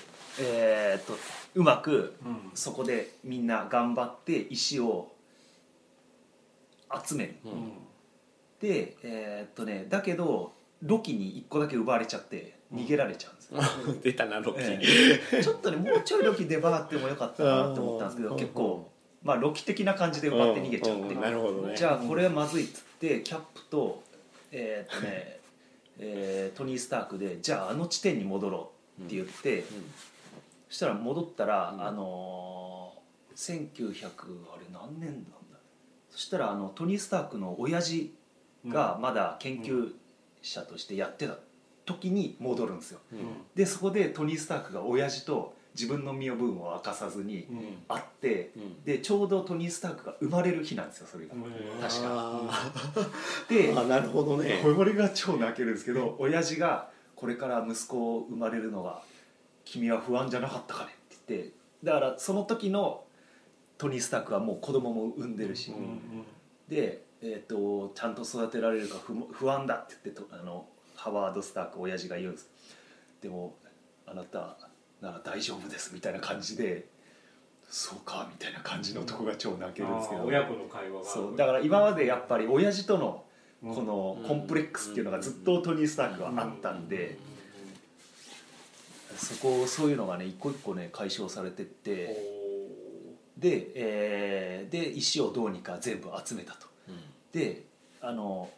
[0.41, 1.15] えーっと
[1.55, 2.51] うまくうん。
[2.55, 5.13] そこでみんな頑張って石を
[7.07, 7.37] 集める。
[8.61, 14.61] でえーっとねだけどロキに1個だけ奪われちゃって逃げられちゃうんですよ、 出たなロキ。
[14.61, 15.43] ええ。
[15.43, 18.91] ちょっとねもうちょいロキ出回ってもよかったなと思ったんですけど結構
[19.23, 21.03] まあロキ的な感じで奪って逃げちゃって。
[21.03, 21.77] うんうんなるほどね。
[21.77, 24.03] じゃあこれはまずいっつってキャップと
[24.51, 25.41] えーっとね、
[25.99, 29.65] えートニー・スタークでじゃああの地点に戻ろうって言って、
[30.69, 31.83] そしたら戻ったら、うん。
[31.83, 34.07] あのー、1900
[34.53, 35.59] あれ何年なんだ
[36.11, 38.15] そしたらあのトニー・スタークの親父
[38.69, 39.93] がまだ研究
[40.43, 41.39] 者としてやってた
[41.85, 43.01] 時に戻るんですよ。
[43.13, 43.19] うん。
[43.55, 47.59] でそこでトニー・スタークが親父と自分の身を分を明かさずにうん。
[47.89, 48.85] 会ってうん。
[48.85, 51.35] でちょうどトニー・スタークが生まれる日なんですよそれが。
[51.35, 51.43] うん
[51.81, 52.09] 確か。
[52.49, 52.73] あ
[53.49, 54.61] でーあなるほどね。
[54.63, 59.03] これが超泣けるんですけど親父が「これから息子生まれるのが
[59.65, 63.05] 君は不安じゃなかったかね」って言ってだからその時の
[63.77, 66.01] トニー・スタークはもう子供も産んでるし、うんうん
[66.69, 70.67] で、えー、とちゃんと育てられるか不不安だって言ってとあの
[71.05, 72.49] ハワード・スターク親父が言うんです。
[73.21, 73.55] でも
[74.07, 74.57] あなた
[75.03, 76.87] なら大丈夫ですみたいな感じで
[77.69, 80.23] そうかみたいな感じのとこが超泣けるんですけど。
[80.23, 83.25] あー親子の会話がそうだから今までやっぱり親父との
[83.63, 83.75] うん。
[83.75, 87.19] このコンプレックスっていうのがずっとトニー・スタークはあったんで
[89.17, 92.17] そこそういうのがね一個一個ね解消されてって
[93.37, 96.67] で,、えーで石をどうにか全部集めたと。
[97.33, 97.65] で
[98.01, 98.49] あの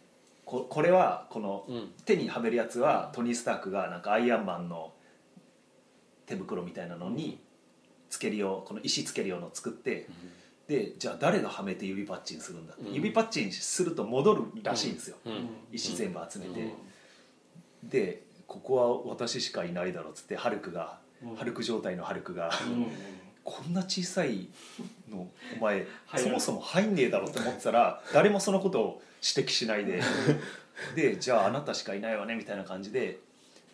[0.46, 1.92] ここれはこのうん。
[2.06, 4.94] 手にはめるやつはトニー・スタークがなんかアイアンマンの
[6.24, 7.40] 手袋みたいなのに
[8.08, 10.08] つけるようこの石つけるようのを作って
[10.68, 12.92] でじゃあ誰がはめて指パッチンするんだ、うん。
[12.92, 15.48] 指パッチンすると戻るらしいんですよ、うん。
[15.72, 16.60] 石全部集めて、
[17.82, 17.88] うん。
[17.88, 21.36] でここは私しかいないだろうっつってハルクが、うん。
[21.36, 22.86] ハルク状態のハルクが、うん。
[23.42, 24.48] こんな小さい
[25.08, 25.28] の
[25.60, 30.00] お前 そもそも入んねえだろうと思ってたら誰もそのことを指摘しないで。
[30.94, 33.18] でじゃああなたしかいないわねみたいな感じで。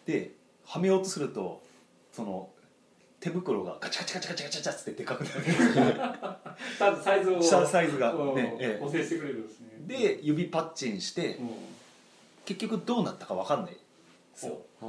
[0.07, 0.33] で
[0.65, 1.63] はめようとすると
[2.13, 2.49] その
[3.21, 5.31] 手袋がガチャガチャガチャガチャガチャガチャってでかくな
[6.91, 7.03] る。
[7.03, 8.83] サイズを下サイズがうんねええ。
[8.83, 9.69] 補正してくれるんですね。
[9.87, 11.49] で指パッチンしてうん。
[12.45, 13.79] 結局どうなったか分かんないで
[14.35, 14.59] すよ。
[14.83, 14.87] う。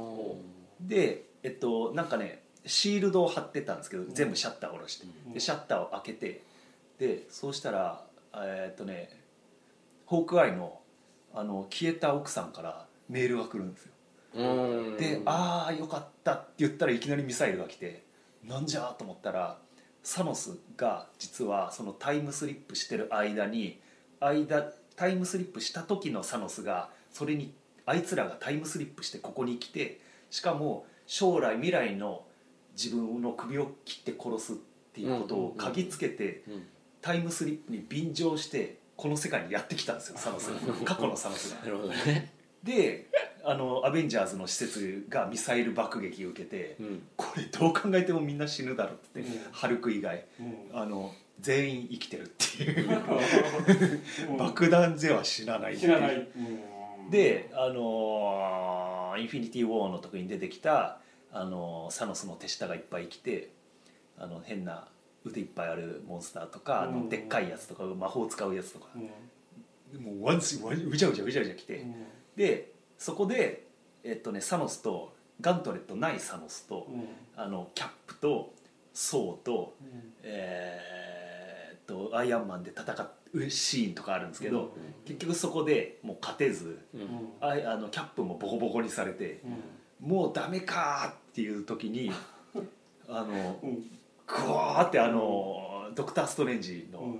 [0.84, 5.06] んでえっとなんかねシールドを貼ってたんですけど全部シャッターを下ろして。
[5.26, 5.32] うん。
[5.32, 6.42] でシャッターを開けて
[6.98, 9.10] でそうしたらえーっとね
[10.06, 10.80] ホークアイの
[11.34, 13.92] あの消えた奥さんからメールが来るんですよ。
[14.34, 14.96] うん。
[14.96, 18.04] で「ああよかった」って言ったらいきなりミサイルが来て
[18.44, 18.94] なんじゃ？
[18.94, 19.58] と思ったら
[20.02, 23.80] サノスが実はそのタイムスリップしてる間に
[24.20, 27.52] 間タイムスリップした時のサノスがそれに
[27.86, 32.24] あいつらがタイムスリップしてここに来てしかも将来未来の
[32.76, 34.56] 自分の首を切って殺すっ
[34.92, 36.66] ていうことを嗅ぎつけてうん。
[37.00, 40.50] タイムスリップに便乗してこの世界にやってきたんですよサノス。
[40.84, 41.62] 過去のサノスが。
[41.64, 42.32] なるほどね。
[42.62, 43.08] で
[43.44, 47.02] あのアベンジャーズの施設がミサイル爆撃を受けてうん。
[47.16, 49.52] これどう考えてもみんな死ぬだろうってうん。
[49.52, 50.56] ハルク以外うん。
[50.72, 52.88] あの全員生きてるっていう。
[54.30, 54.36] うん。
[54.38, 56.28] 爆弾では死なないっていう。
[57.10, 60.98] であのーインフィニティ・ウォー」の時に出てきた、
[61.32, 63.50] あのーサノスの手下がいっぱい来て
[64.18, 64.88] あの変な
[65.24, 67.04] 腕いっぱいあるモンスターとか、あうん。
[67.04, 68.86] のでっかいやつとか魔法使うやつとか。
[68.94, 70.00] う、ん。
[70.02, 71.94] もうワンスワンうじゃうじゃうじゃうじゃ来て、うん。
[72.36, 73.66] でそこで、
[74.02, 77.06] えっとね、サノスとガントレットないサノスと、うん。
[77.36, 78.52] あのキャップと
[78.92, 80.12] ソーと,、うん。
[80.22, 82.84] えーっとアイアンマンで戦
[83.34, 84.68] うシーンとかあるんですけど、うん。
[85.04, 86.78] 結局そこでもう勝てず。
[87.40, 89.40] あいあのキャップもボコボコにされて
[90.02, 90.08] うん。
[90.08, 92.10] もうダメかーっていう時に
[93.08, 93.84] あのうん
[94.26, 97.16] グワーってあのドクター・ストレンジの,、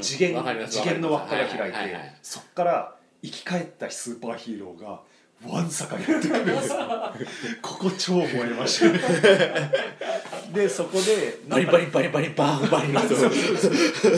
[0.00, 5.00] 次元次元の輪っかが開いて、そっから生き返ったスーパーヒーローが
[5.44, 6.68] わんさかやってくるんです。
[6.70, 6.78] よ
[7.60, 10.52] ここ超燃えました。
[10.52, 13.08] でそこでバリバリバリバリバーンバリバリ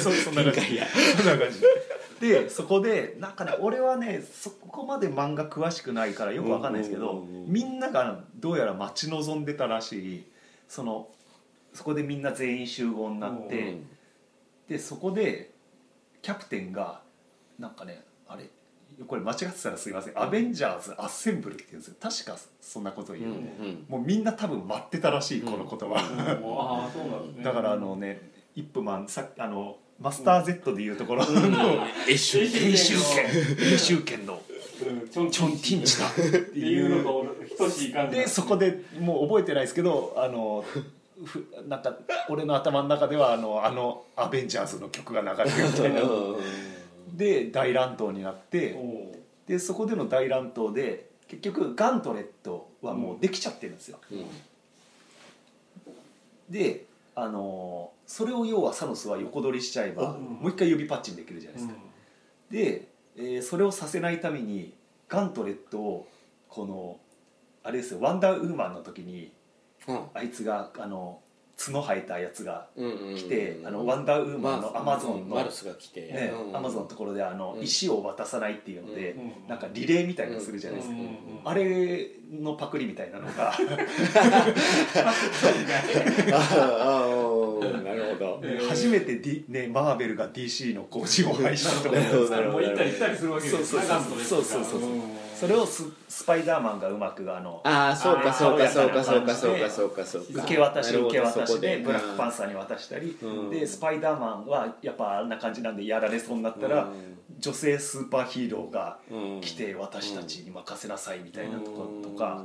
[0.00, 0.60] そうそんな感じ
[1.16, 1.60] そんな感じ
[2.20, 10.24] でそこでなんかね俺はねそこまで漫画詳しくないからよくわかんないですけどみんながどうやら待ち望んでたらしい
[10.68, 11.08] その
[11.72, 13.86] そこでみんな全員集合になって、うん。
[14.68, 15.50] でそこで
[16.22, 17.00] キャプテンが
[17.58, 18.44] なんかねあれ
[19.06, 21.94] これ間違ってたらすいません、アベンジャーズ・アッセンブルって言うんですよ。
[22.00, 27.44] 確かそんなこと言う、んもうみんな多分待ってたらしいこの言葉、 ああそうなんですね。
[27.44, 31.24] だからあのねイップマンさあのマスター Z でいうところ。
[31.24, 31.52] うん。
[31.52, 33.56] の一瞬編集権。
[33.56, 34.40] 編集権の
[34.86, 35.08] うん。
[35.08, 37.26] チョンチョン・ティンチだっていうのと
[37.58, 40.64] 等しい感じでそこでもう覚えてないですけどあの
[41.24, 41.96] ふなんか
[42.28, 46.02] 俺の頭の中ではあのあのアベンジャーズの曲が流れるみたいな
[47.14, 48.76] で大乱闘になって
[49.46, 54.24] でそこでの大乱闘で結局ガントレットはもうできちゃってるんですよ、うん
[56.48, 61.74] であのそれを要はサノスは横取りしちゃえば、うんもう一回指パッチンできるじゃないですか、
[62.50, 64.74] で、えーそれをさせないために
[65.08, 66.08] ガントレットを
[66.48, 67.00] この
[67.64, 69.32] あれですよワンダーウーマンの時に
[69.86, 70.00] うん。
[70.14, 71.20] あいつがあの
[71.58, 76.02] 角生えたやつがうんうん来て、あのワンダーウーマンのアマゾンの、マルスが来て。
[76.02, 77.62] ねうんアマゾンのところであの、うん。
[77.62, 83.54] 石を渡さないっていうので、うんなんかリレーみたいなのするじゃないですか、うんうんうんあれのパクリみたいなのが。
[87.82, 88.40] なるほど。
[88.42, 91.88] で初めて、D ね、マーベルが DC の工事を廃止した。
[91.88, 91.96] とか
[92.50, 94.64] もう行ったり来たりするわけですそうそうそう。
[94.64, 94.80] そう
[95.38, 100.42] それをススパイダーマンがうまくあのああそうかそうかそうかそうかそうかそうかそうか。
[100.42, 103.50] 受け渡し受け渡しでブラックパンンサーに渡したり、うん。
[103.50, 106.88] でスパイダーマンはやっぱあんな感じなんでやられそうになったら、
[107.38, 108.98] 女性スーパーヒーローが
[109.40, 112.42] 来て私たちに任せなさいみたいなところとか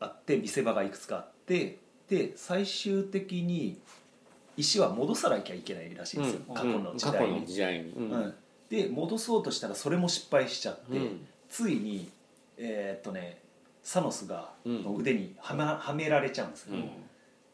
[0.00, 3.78] あって見せ場がいくつかあってで最終的に
[4.56, 7.12] 石は戻さなきゃいけないらしいんですよ、過去の時
[7.60, 7.90] 代に。
[7.90, 8.10] うん。
[8.10, 8.34] うん。
[8.70, 12.10] で戻そうとしたらそれも失敗しちゃって、うんついに
[12.56, 13.38] えーっとね
[13.82, 14.82] サノスがうん。
[14.82, 16.90] の腕にはめはめられちゃうんですよ、うん。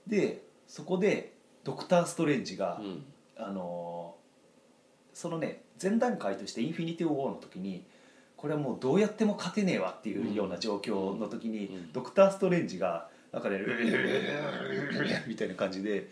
[0.07, 3.05] でそこでドクター・ストレンジが、うん。
[3.37, 4.23] あのー
[5.15, 7.85] そのね前段階としてインフィニティ・ウォーの時に
[8.39, 11.93] これはもうどうやっても勝てねえわっていうような状況の時に、うん。
[11.93, 13.61] ドクター・ストレンジがなんかね
[15.29, 16.09] みたいな感じで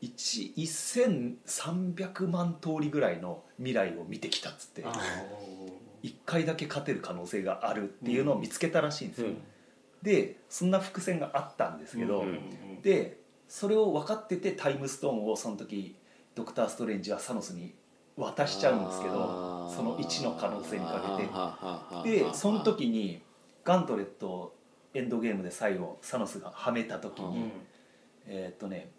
[0.00, 4.84] 一1300万通りぐらいの未来を見てきたっつって。
[4.84, 4.92] あ
[6.08, 9.36] 1回だけ勝てる可能性があるっていうのを見つけたらしいんですよ、うん。
[10.02, 13.18] でそんな伏線があったんですけど、うんうんで
[13.48, 15.96] それを分かっててタイムストーンをその時
[16.34, 17.74] ドクター・ストレンジはサノスに
[18.14, 21.18] 渡しちゃうんですけどその1の可能性にか
[22.04, 22.24] けて。
[22.24, 23.22] でその時に
[23.64, 24.54] ガントレットを
[24.92, 27.52] エンドゲームで最後サノスがはめた時に、うん。
[28.26, 28.90] えーっとね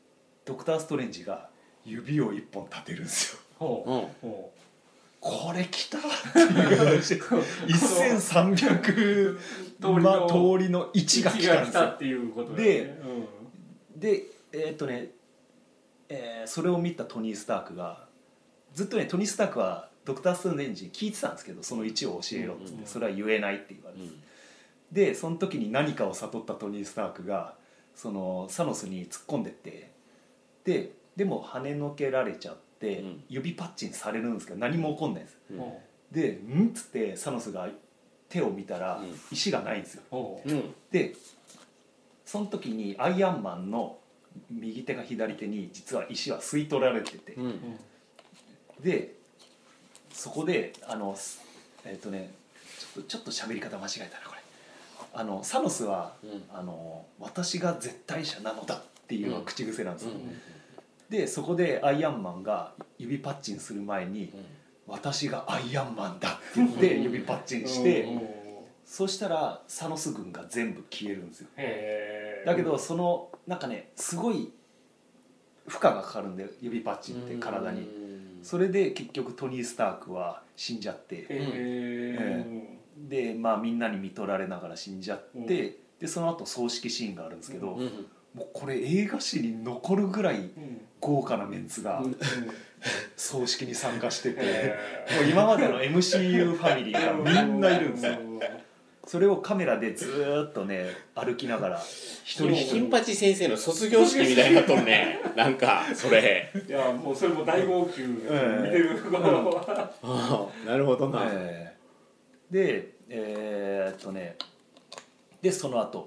[0.46, 1.50] ドクター・ストレンジが
[1.86, 3.40] 指を1本立てるんですよ。
[3.60, 4.28] ほうう。
[4.28, 4.52] んほ
[5.20, 6.78] これきたっていう。
[6.78, 9.38] 話で1300
[9.80, 11.84] 通りのまあ、通りのう1が来たんですよ。
[11.84, 13.00] っていうことだよね。
[13.96, 15.10] でえーっとね、
[16.08, 18.08] えーそれを見たトニー・スタークが
[18.74, 22.88] ずっとねトニー・スタークはドクター・ストレンジに聞いてたんですけどその1を教えろっつって、うん。
[22.88, 24.24] それは言えないって言われて、うん。
[24.92, 27.56] でその時に何かを悟ったトニー・スタークが
[27.94, 29.92] そのサノスに突っ込んでって
[30.64, 33.24] ででも跳ねのけられちゃって、うん。
[33.30, 35.38] 指パッチンされるんですけど何も起こんないんです。
[36.12, 37.70] で「ん?」っつってサノスが
[38.30, 39.20] 手を見たらうん。
[39.32, 40.04] 石がないんですよ。
[40.92, 41.16] で
[42.26, 43.98] その時にアイアンマンの
[44.52, 47.80] 右手が左手に実は石は吸い取られてて、うん。
[48.80, 49.16] で
[50.14, 51.42] そこであのす
[51.86, 52.32] えっ、とね
[52.96, 54.40] ちょっとちょっと喋り方間違えたなこれ。
[55.12, 56.44] あのサノスは、うん。
[56.54, 60.40] あの私が絶対者なのだっていうのが口癖なんですよ、うん
[61.10, 64.46] でそこでアイアンマンが指パッチンする前にうん
[64.88, 68.22] 「私がアイアンマンだ」って言って指パッチンして、うん。
[68.86, 71.48] そしたらサノス軍が全部消えるんですよ。
[72.46, 74.52] だけどそのなんかねすごい
[75.68, 77.82] 負荷がかかるんで指パッチンって体に。
[77.82, 78.44] うん。
[78.44, 81.28] それで結局トニー・スタークは死んじゃって。
[82.98, 85.46] でまあみんなに見取られながら死んじゃって、うん。
[85.46, 90.82] でその後葬式シーンがあるんですけど、うんもうこれ映画史に残るぐらいうん。
[91.02, 92.18] 豪華なメンツがうん。
[93.16, 94.76] 葬式に参加してて、へ
[95.22, 97.14] もう今までの MCU ファミリーが
[97.48, 98.14] みんないるんですよ。
[98.20, 98.24] う。
[98.24, 98.40] ん
[99.06, 101.84] それをカメラでずーっとね歩きながら
[102.24, 105.20] 一人一金人八先生の卒業式みたいになっとるね。
[105.36, 106.52] なんかそれ。
[106.68, 109.66] いやもうそれも大号泣見てる側は。
[110.04, 111.76] ああなるほどな、え。
[112.52, 114.36] ーでえーっとね。
[115.42, 116.06] でその後、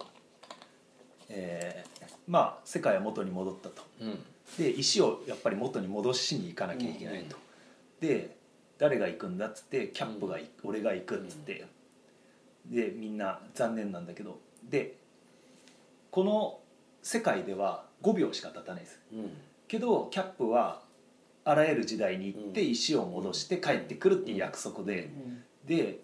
[1.28, 1.91] えー
[2.28, 3.82] まあ世界は元に戻ったと。
[4.00, 4.18] うん。
[4.58, 7.36] で石をやっぱり元に戻しに行かなきゃいけないと、
[8.00, 8.36] で
[8.78, 11.64] 誰が行くんだっつってキャップが行く、俺が行くっつって、
[12.66, 14.38] でみんな残念なんだけど。
[14.68, 14.96] で
[16.10, 16.60] この
[17.02, 19.00] 世界では5秒しか経たないです。
[19.12, 19.30] うん。
[19.66, 20.82] けどキャップは
[21.44, 22.70] あらゆる時代に行ってうん。
[22.70, 25.10] 石を戻して帰ってくるっていう約束で、
[25.66, 26.00] で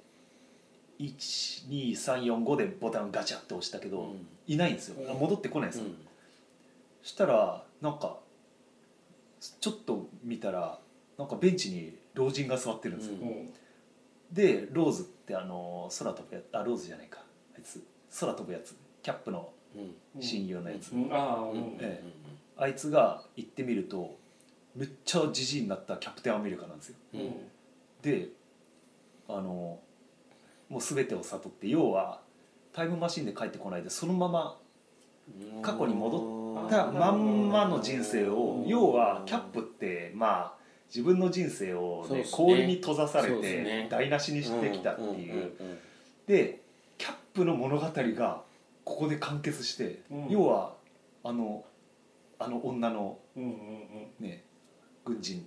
[0.98, 4.26] 12345でボタンガチャって押したけど、うん。
[4.46, 5.10] いないんですよ。
[5.10, 5.86] あ戻ってこないんですよ、
[7.02, 8.18] したらなんか
[9.60, 10.78] ちょっと見たら
[11.16, 13.28] なんかベンチに老人が座ってるんですよ、うん。
[13.28, 13.54] うん
[14.30, 17.20] でローズってあの空飛ぶやつあローズじゃないか。
[17.56, 17.82] あいつ
[18.20, 18.76] 空飛ぶやつ。
[19.02, 20.22] キャップのうん。
[20.22, 21.08] 親友のやつ、うん。
[21.10, 24.18] あいつが行ってみると
[24.76, 26.96] めっちゃじじいになったキャプテンアメリカなんですよ。
[27.14, 27.20] うん。
[27.20, 27.32] うん
[28.02, 28.28] で
[29.28, 29.80] あの
[30.68, 32.20] もう全てを悟って要は
[32.72, 34.58] タイムマシンで帰ってこないでそのまま
[35.62, 40.54] 過去に戻ったまんまの人生を要はキャップってまあ
[40.88, 45.52] 自分の人生を、ね氷に閉ざされて台無しにしてきたっていう、
[46.26, 46.62] で
[46.96, 48.42] キャップの物語が
[48.84, 50.28] ここで完結して、うん。
[50.30, 50.72] 要は
[51.22, 51.64] あの
[52.38, 53.18] あの女の
[54.18, 54.44] ね
[55.04, 55.46] 軍人。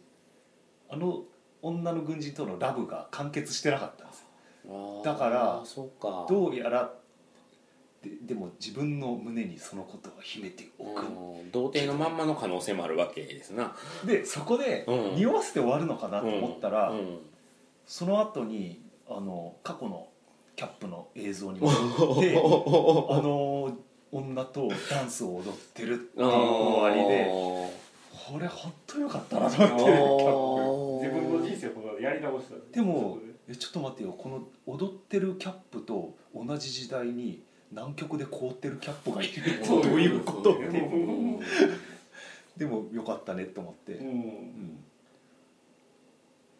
[0.89, 1.23] あの
[1.61, 4.25] 女の軍人とのラブが完結してなかったんです
[4.67, 5.01] よ。
[5.03, 5.63] だから
[6.27, 6.93] どうやら
[8.03, 11.51] ででも自分の胸にそのことを秘めておく、うん。
[11.51, 13.75] 童貞のまんまの可能性もあるわけですな。
[14.05, 15.15] でそこでうん。
[15.15, 17.19] 匂わせて終わるのかなと思ったら、うん。
[17.85, 20.07] その後にあの過去の
[20.55, 23.77] キャップの映像に戻って あの
[24.11, 31.21] 女とダンスを踊ってるっていう終わりでこれ本当よかったなと思ってキャップ。
[31.21, 32.55] 自分の人生このやり直した。
[32.71, 34.13] でもえちょっと待ってよ。
[34.13, 40.57] この踊ってるキャップと同じ時代に南極で凍ってるキャップがいるってどういうこと？
[42.57, 44.09] でもよかったねと思って、ううん。
[44.19, 44.83] ん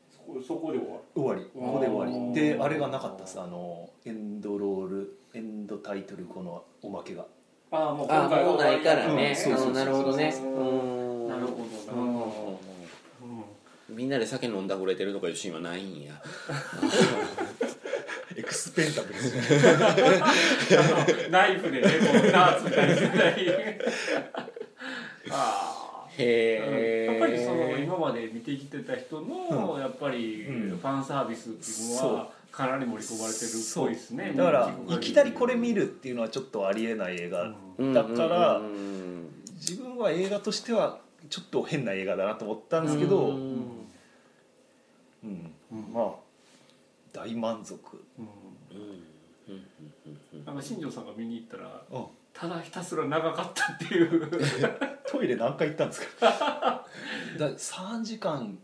[0.09, 1.01] そこそこで終わる。
[1.13, 1.41] 終わり。
[1.53, 2.33] ここで終わり。
[2.33, 7.25] であれがなかったですあのエンドロールエンドタイトル後のおまけが。
[7.71, 9.29] ああもうあーもうないからね。
[9.29, 9.71] うんそうそうそうう。
[9.71, 10.25] んなるほどね。
[11.27, 12.71] なるほど
[13.89, 16.13] みんなで酒飲んだくれてるとかいうシーンはないんや
[18.41, 21.29] エクスペンタブルですね。
[21.29, 23.51] ナイフでねこうダーツみたいにしてたり
[25.29, 25.77] あ
[26.07, 26.09] あ。
[26.17, 30.69] へえやっぱりその今まで見てきてた人のやっぱりうん。
[30.71, 38.65] ファンサービスっていうのはかなり盛り込まれてるっぽいですねだからいきなりこれ見るっていうのはちょっとありえない映画、うんだからうん。
[38.65, 39.43] うん。
[39.55, 40.99] 自分は映画としては
[41.29, 43.91] ちょっと変な映画だなと思ったんですけど、ううんん。
[45.23, 45.93] うん。
[45.93, 46.11] まあ
[47.13, 48.00] 大満足、
[48.73, 49.65] うんうん
[50.33, 54.29] うんなんか新庄さんが見に行ったらうんただひたすら長かったっていう。
[55.11, 56.25] トイレ何回行ったんですか？
[57.37, 58.57] だ3時間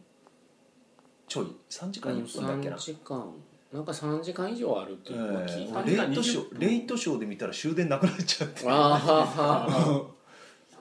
[1.28, 3.34] ちょい？3時間1分だっけな？3、時間。
[3.74, 6.58] なんか3時間以上あるっていうのは聞いた、えレイトショ20分。
[6.60, 8.62] ーレイトショーで見たら終電なくなっちゃって。
[8.66, 8.72] あー。
[8.72, 10.06] はは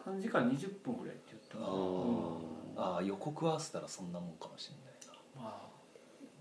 [0.07, 1.59] 3時間20分ぐらいって言った。
[1.59, 4.86] あかなーあー予告合わせたらそんなもんかもしれまあ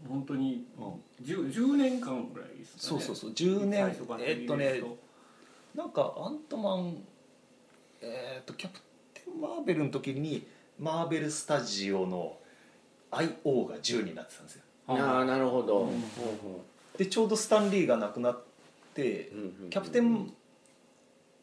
[0.08, 3.02] 本当にないな、うん、10, 10年間ぐらいですかね。
[3.02, 3.32] そうそうそう。
[3.32, 3.96] 10年。
[4.20, 4.82] えっとね
[5.76, 7.04] なんかアントマン
[8.02, 8.80] えっとキャプ
[9.14, 10.48] テン・マーベルの時に
[10.80, 12.38] マーベル・スタジオの
[13.12, 14.64] IO が10になってたんですよ。
[14.88, 16.02] ああなるほど、うん。
[16.98, 18.44] でちょうどスタンリーが亡くなっ
[18.94, 19.32] て
[19.70, 20.34] キャプテン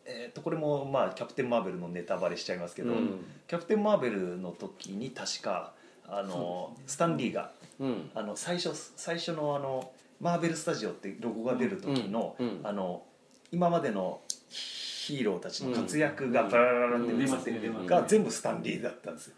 [0.04, 3.24] えー、とこれもまあキャプテン・マーベルのネタバレしちゃいますけど、うん。
[3.46, 5.74] キャプテン・マーベルの時に確か
[6.08, 8.10] あの、スタンリーがうん。
[8.14, 13.02] あの最初最初のあのマーベル・スタジオってロゴが出る時の,、うんうんあの
[13.50, 17.50] 今までのヒーローたちの活躍がバラバラって出ます
[17.86, 19.34] が全部スタンリーだったんですよ。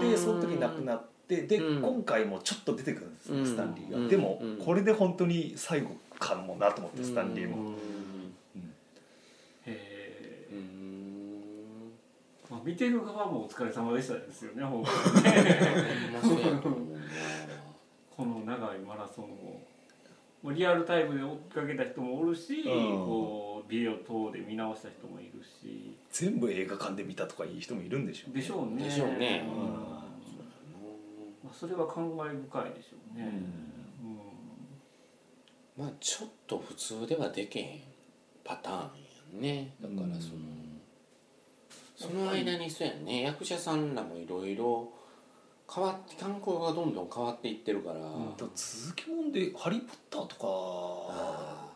[0.00, 1.82] でその時亡くなってで、うん。
[1.82, 3.46] 今回もちょっと出てくるんですね、うん。
[3.46, 4.08] スタンリーが、うん。
[4.08, 7.76] でも、うんこれで本当に最後かもなと思ってスタンリーも、うんうんへ
[9.66, 11.40] え、うん
[12.50, 14.94] まあ、見てる側もお疲れ様でしたですよねほ んまにほん
[16.12, 16.98] まそうやと思うな
[18.16, 19.28] この長いマラソンを
[20.42, 22.64] もうリアルタイムで追っかけた人もおるし、うん
[23.06, 28.40] こうビデオ等で見直した人もいるし全部映画館で見たとかいい人もいるんでしょうね。
[28.40, 28.84] でしょうね。
[28.84, 29.42] でしょうね。
[29.42, 29.46] ん。
[29.46, 30.04] ま
[31.50, 33.32] あ、それは感慨深いでしょうね、
[35.78, 35.84] うん。
[35.84, 37.80] まあちょっと普通ではできへん
[38.44, 38.90] パターンや
[39.38, 39.74] んね。
[39.80, 40.40] だからその、
[41.96, 43.22] その間にそうやんね。
[43.22, 44.92] 役者さんらもいろいろ
[45.72, 51.74] 変わって観光がどんどん変わっていってるから、だ続きもんで「ハリー・ポッター」とか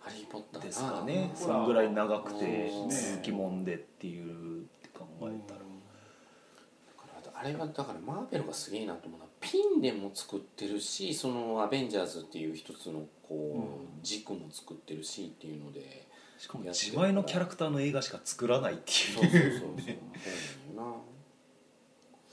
[0.00, 0.60] ハリー・ポッター。
[0.60, 1.30] なですかね。
[1.34, 2.90] そんぐらい長くてうん。
[2.90, 14.02] 続きもんでっていうって考えたら、だからあれはだからマーベルがすげえなと思うのはピンでも作ってるしその「アベンジャーズ」っていう一つのこう、うん。
[14.02, 16.06] 軸も作ってるしっていうので
[16.38, 20.76] しかも自前のキャラクターの映画しか作らないっていうそうそうそうそう。
[20.76, 20.82] な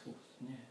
[0.03, 0.67] そうですね。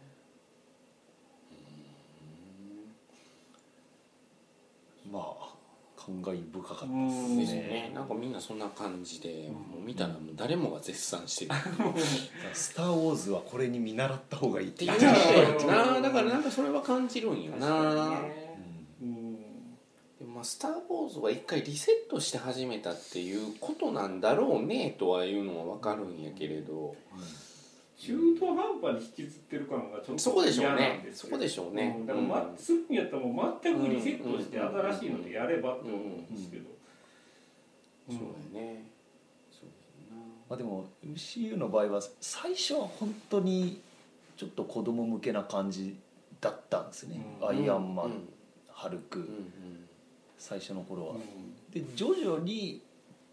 [5.11, 5.51] まあ
[5.97, 7.11] 感慨深かったでうん。
[7.11, 7.69] すですよね。
[7.69, 11.51] ねなんかみんなそんな感じで、もう見たらもう誰もが絶賛してる
[12.53, 18.23] 「スター・ウォーズ」はこれに見習った方がいいっってて言いうってのはなだからなんかそれは感じるんよ確な、
[20.41, 26.97] まあ「スター・ウォーズ」は一回リセットして始めたっていうことなんだろうねとはいうのは分かるんやけれど。
[27.99, 31.07] 中途半端に引きずってる感がちょっとそこでしょうね。
[31.13, 32.07] そこでしょうね、うん。
[32.07, 36.65] だから、ま、するんやったらもう全くリセットしてうん新しいのでやればと思うんですけど、
[38.09, 38.19] そう
[38.55, 38.87] やね。
[39.53, 39.69] そう
[40.11, 40.23] やな。
[40.49, 43.83] まあ、でも MCU の場合は最初は本当に
[44.39, 45.95] ちょっと子供向けな感じ
[46.41, 47.49] だったんですね、うん。
[47.49, 48.29] アイアンマン、うん。
[48.71, 49.90] ハルク、うんうん
[50.41, 51.21] 最初の頃は、うん。
[51.71, 52.83] で徐々に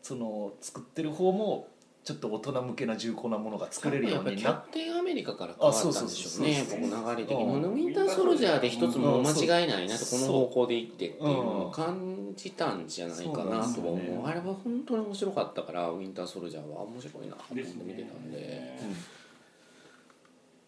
[0.04, 1.70] その作ってる方も
[2.04, 6.62] ちょっと大人向けな重厚なものが作れるようになっキャプテンアメリカから変わったんでしょうね。
[6.62, 7.16] あそうそうそう僕そう。
[7.16, 7.44] 流れ的に。
[7.44, 7.64] うん。
[7.64, 9.32] ウィンターソルジャーで一つも間
[9.62, 13.96] 違いないなとこの方向で行ってっていうのうんを感じたんじゃないかなと思う。
[13.98, 14.22] ね。
[14.24, 18.80] あれは本当に面白かったからウィンターソルジャーは面白いなと思って見てたんで。
[18.82, 18.96] うん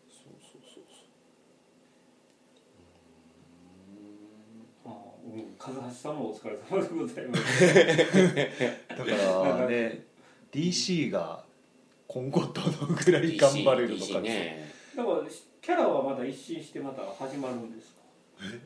[0.09, 0.83] そうそうそう
[4.85, 4.89] あ
[5.67, 7.75] うん、風橋さんもお疲れ様でございます。
[8.89, 10.03] だからね
[10.51, 11.43] DC が
[12.07, 14.71] 今後どのぐらい頑張れるのかね。
[14.95, 15.17] だから
[15.61, 17.93] キャラはまだ一新してまた始まるんです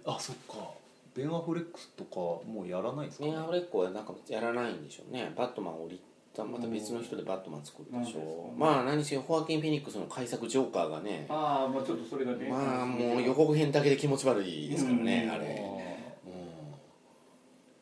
[0.06, 0.14] か？
[0.14, 0.72] あそっか。
[1.16, 2.16] ベン・アフレックスとか
[2.50, 5.32] もうやらないんですか、メンアフレックはなんかやらないんでしょうね。
[5.36, 6.00] バットマン降り
[6.36, 8.60] たまた別の人でバットマン作るでしょう。
[8.60, 11.26] まあ何せよホアキン・フェニックスの改作ジョーカーがね。
[11.30, 12.48] ああ、まあちょっとそれがね。
[12.50, 15.32] まあもう予告編だけで気持ち悪いですからね、うん。
[15.32, 15.83] あれ、うん、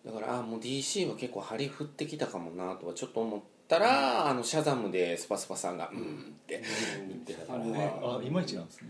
[0.05, 6.03] だからあもう DC は結構張り振ってきたかもなとはちょっと思ったら、あのシャザムでスパスパさんが「うん」っ
[6.47, 6.61] て
[7.07, 7.33] 言って。
[7.33, 7.93] たから、ね。
[8.01, 8.89] あいまいちなんですね。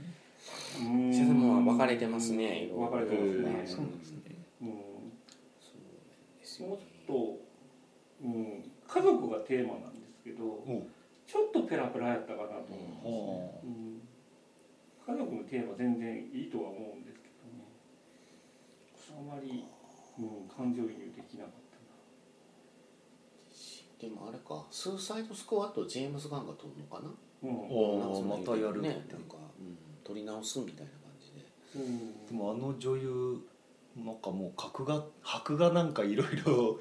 [0.80, 3.64] うんシャザムは分かれてますね分かれてますね。
[3.66, 4.22] そうなんですね。
[6.62, 7.40] もっと、
[8.24, 10.86] うん、家族がテーマなんですけど、お
[11.26, 13.08] ちょっとペラペラやったかなと思う。
[13.08, 14.02] おうん。
[15.08, 19.32] 家族のテーマ全然いいとは思うんですけどね。
[19.32, 19.66] あまり、
[20.20, 21.62] うん、感情移入できなかっ
[24.02, 24.66] でもあれか。
[24.72, 27.12] スーサイドスクワットジェームズ・ガンが撮るのかな？
[27.44, 27.50] うん。
[27.70, 29.06] おなんかそんなまたやるってね。
[29.12, 31.46] なんか、うん、撮り直すみたいな感じで。
[31.76, 33.38] うんでもあの女優
[33.96, 36.80] なんかもう格が箔がなんかいろいろうん。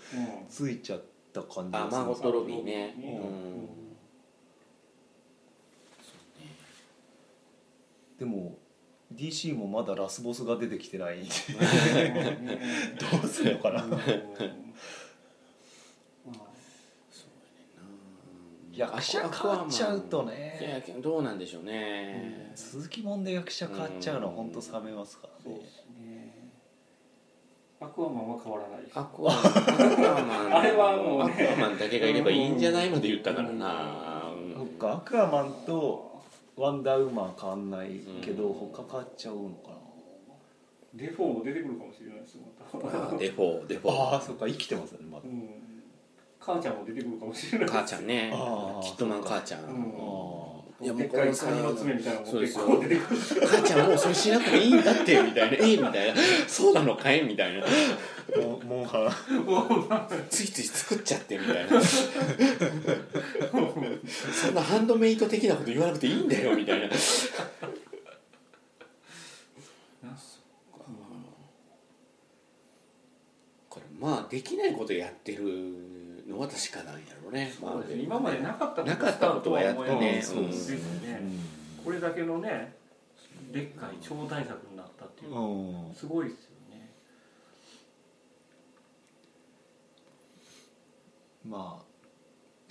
[0.49, 2.95] ついちゃった感じあマーゴット・ロビーね。
[2.97, 3.05] うん。
[3.05, 3.09] う
[3.67, 3.69] ん。
[8.19, 8.57] でも
[9.15, 11.29] DC もまだラスボスが出てきてないんで。
[11.29, 11.53] う
[12.95, 13.83] んどうするのかな。
[13.83, 13.91] うん。
[13.91, 14.01] まあ
[17.11, 20.83] そうや役者変わっちゃうといね。
[20.89, 25.57] やどうなんでしょうね、鈴木もんで役者変わっちゃうのは本当冷めますからね。
[25.59, 26.51] ね。
[27.81, 28.83] アクアマンは変わらない。
[28.85, 29.39] ですアクアマン。
[29.39, 31.33] アクアマンあれはもうね。
[31.33, 34.55] アクアマンだけがいればいいんじゃないまで言ったからな、うん。
[34.55, 36.10] そっかアクアマンと
[36.61, 37.89] ワンダーウーマン変わんない
[38.21, 38.53] けど、うん。
[38.53, 39.71] 他変わっちゃうのか
[40.93, 42.37] デフォーも出てくるかもしれないです
[42.83, 43.15] また。
[43.15, 43.95] あデフォーデフォー。
[43.95, 45.25] なああそっか生きてますよねまだ。
[45.25, 45.49] うん。
[46.39, 47.69] 母ちゃんも出てくるかもしれない。
[47.69, 48.31] 母ちゃんね。
[48.83, 49.69] キッドマン母ちゃん、うん。
[49.69, 50.51] あ
[50.83, 52.65] いやもうでっかいカニの爪みたいなのも結そうですよ。
[52.67, 53.21] 構出てくる。
[53.47, 55.57] 母ちゃんもうそれしなくていいんだってみたいな。
[55.59, 56.21] えみたいな。
[56.47, 57.65] そうなのかいみたいな。
[57.65, 59.69] ーモンモンハンもう。
[59.89, 61.81] なんかついつい作っちゃってみたいな
[64.07, 66.89] そんなハンドメイド的なこと言わなくていいんだよみたいな。
[73.69, 75.45] これまあできないことやってる
[76.27, 77.53] のは確かなんやろうね。
[77.59, 78.03] そうですね。
[78.03, 80.13] 今までなかったなかったことはやってね。
[80.13, 81.21] いですね。
[81.81, 82.75] うこれだけのね
[83.53, 86.91] でっかい超大作になったっていうすごいですよね。
[91.45, 91.90] まあ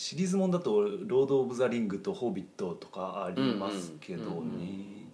[0.10, 5.12] シリーズもんだと「ロード・オブ・ザ・リング」と「ホビット」とかありますけどね、うんうん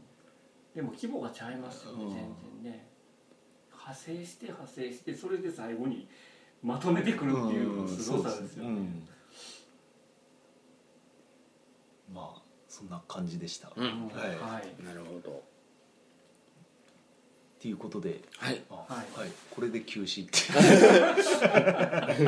[0.73, 2.11] でも規模がちゃいますよねうん。
[2.11, 2.19] 全
[2.63, 2.87] 然ね。
[3.71, 6.07] 派生して派生してそれで最後に
[6.63, 8.69] まとめてくるっていうすごさですよね。
[8.69, 9.07] うん。
[12.13, 14.07] まあそんな感じでした、うん。
[14.07, 14.29] はい。
[14.37, 14.85] はい。
[14.85, 15.31] なるほど。
[15.31, 15.41] っ
[17.59, 18.63] ていうことではい。
[18.69, 19.19] あはい。
[19.19, 20.35] はい、これで休止って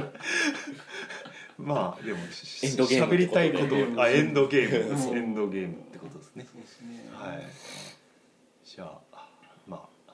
[1.58, 4.02] まあでもしエンドゲーム喋りたいこと。
[4.02, 4.94] あエンドゲーム。
[5.12, 5.18] うん。
[5.18, 6.46] エンドゲームってことですね。
[6.52, 7.44] そうですねはい。
[8.66, 9.28] じゃあ
[9.68, 9.78] ま
[10.08, 10.14] あ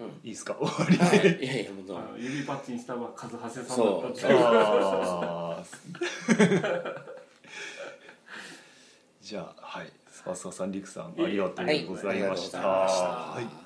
[0.00, 0.06] うん。
[0.08, 0.54] いいですか？
[0.60, 0.96] 終わり。
[0.98, 1.82] はいでいやいやも。
[2.14, 4.30] う指パッチンしたのは和橋さんだったってそう。
[4.30, 7.04] いうあー。
[9.22, 9.92] じゃあはい。
[10.24, 12.16] 諏訪さんりくさんありがとうございました、はい。
[12.16, 13.08] ありがとうございました。
[13.08, 13.63] はい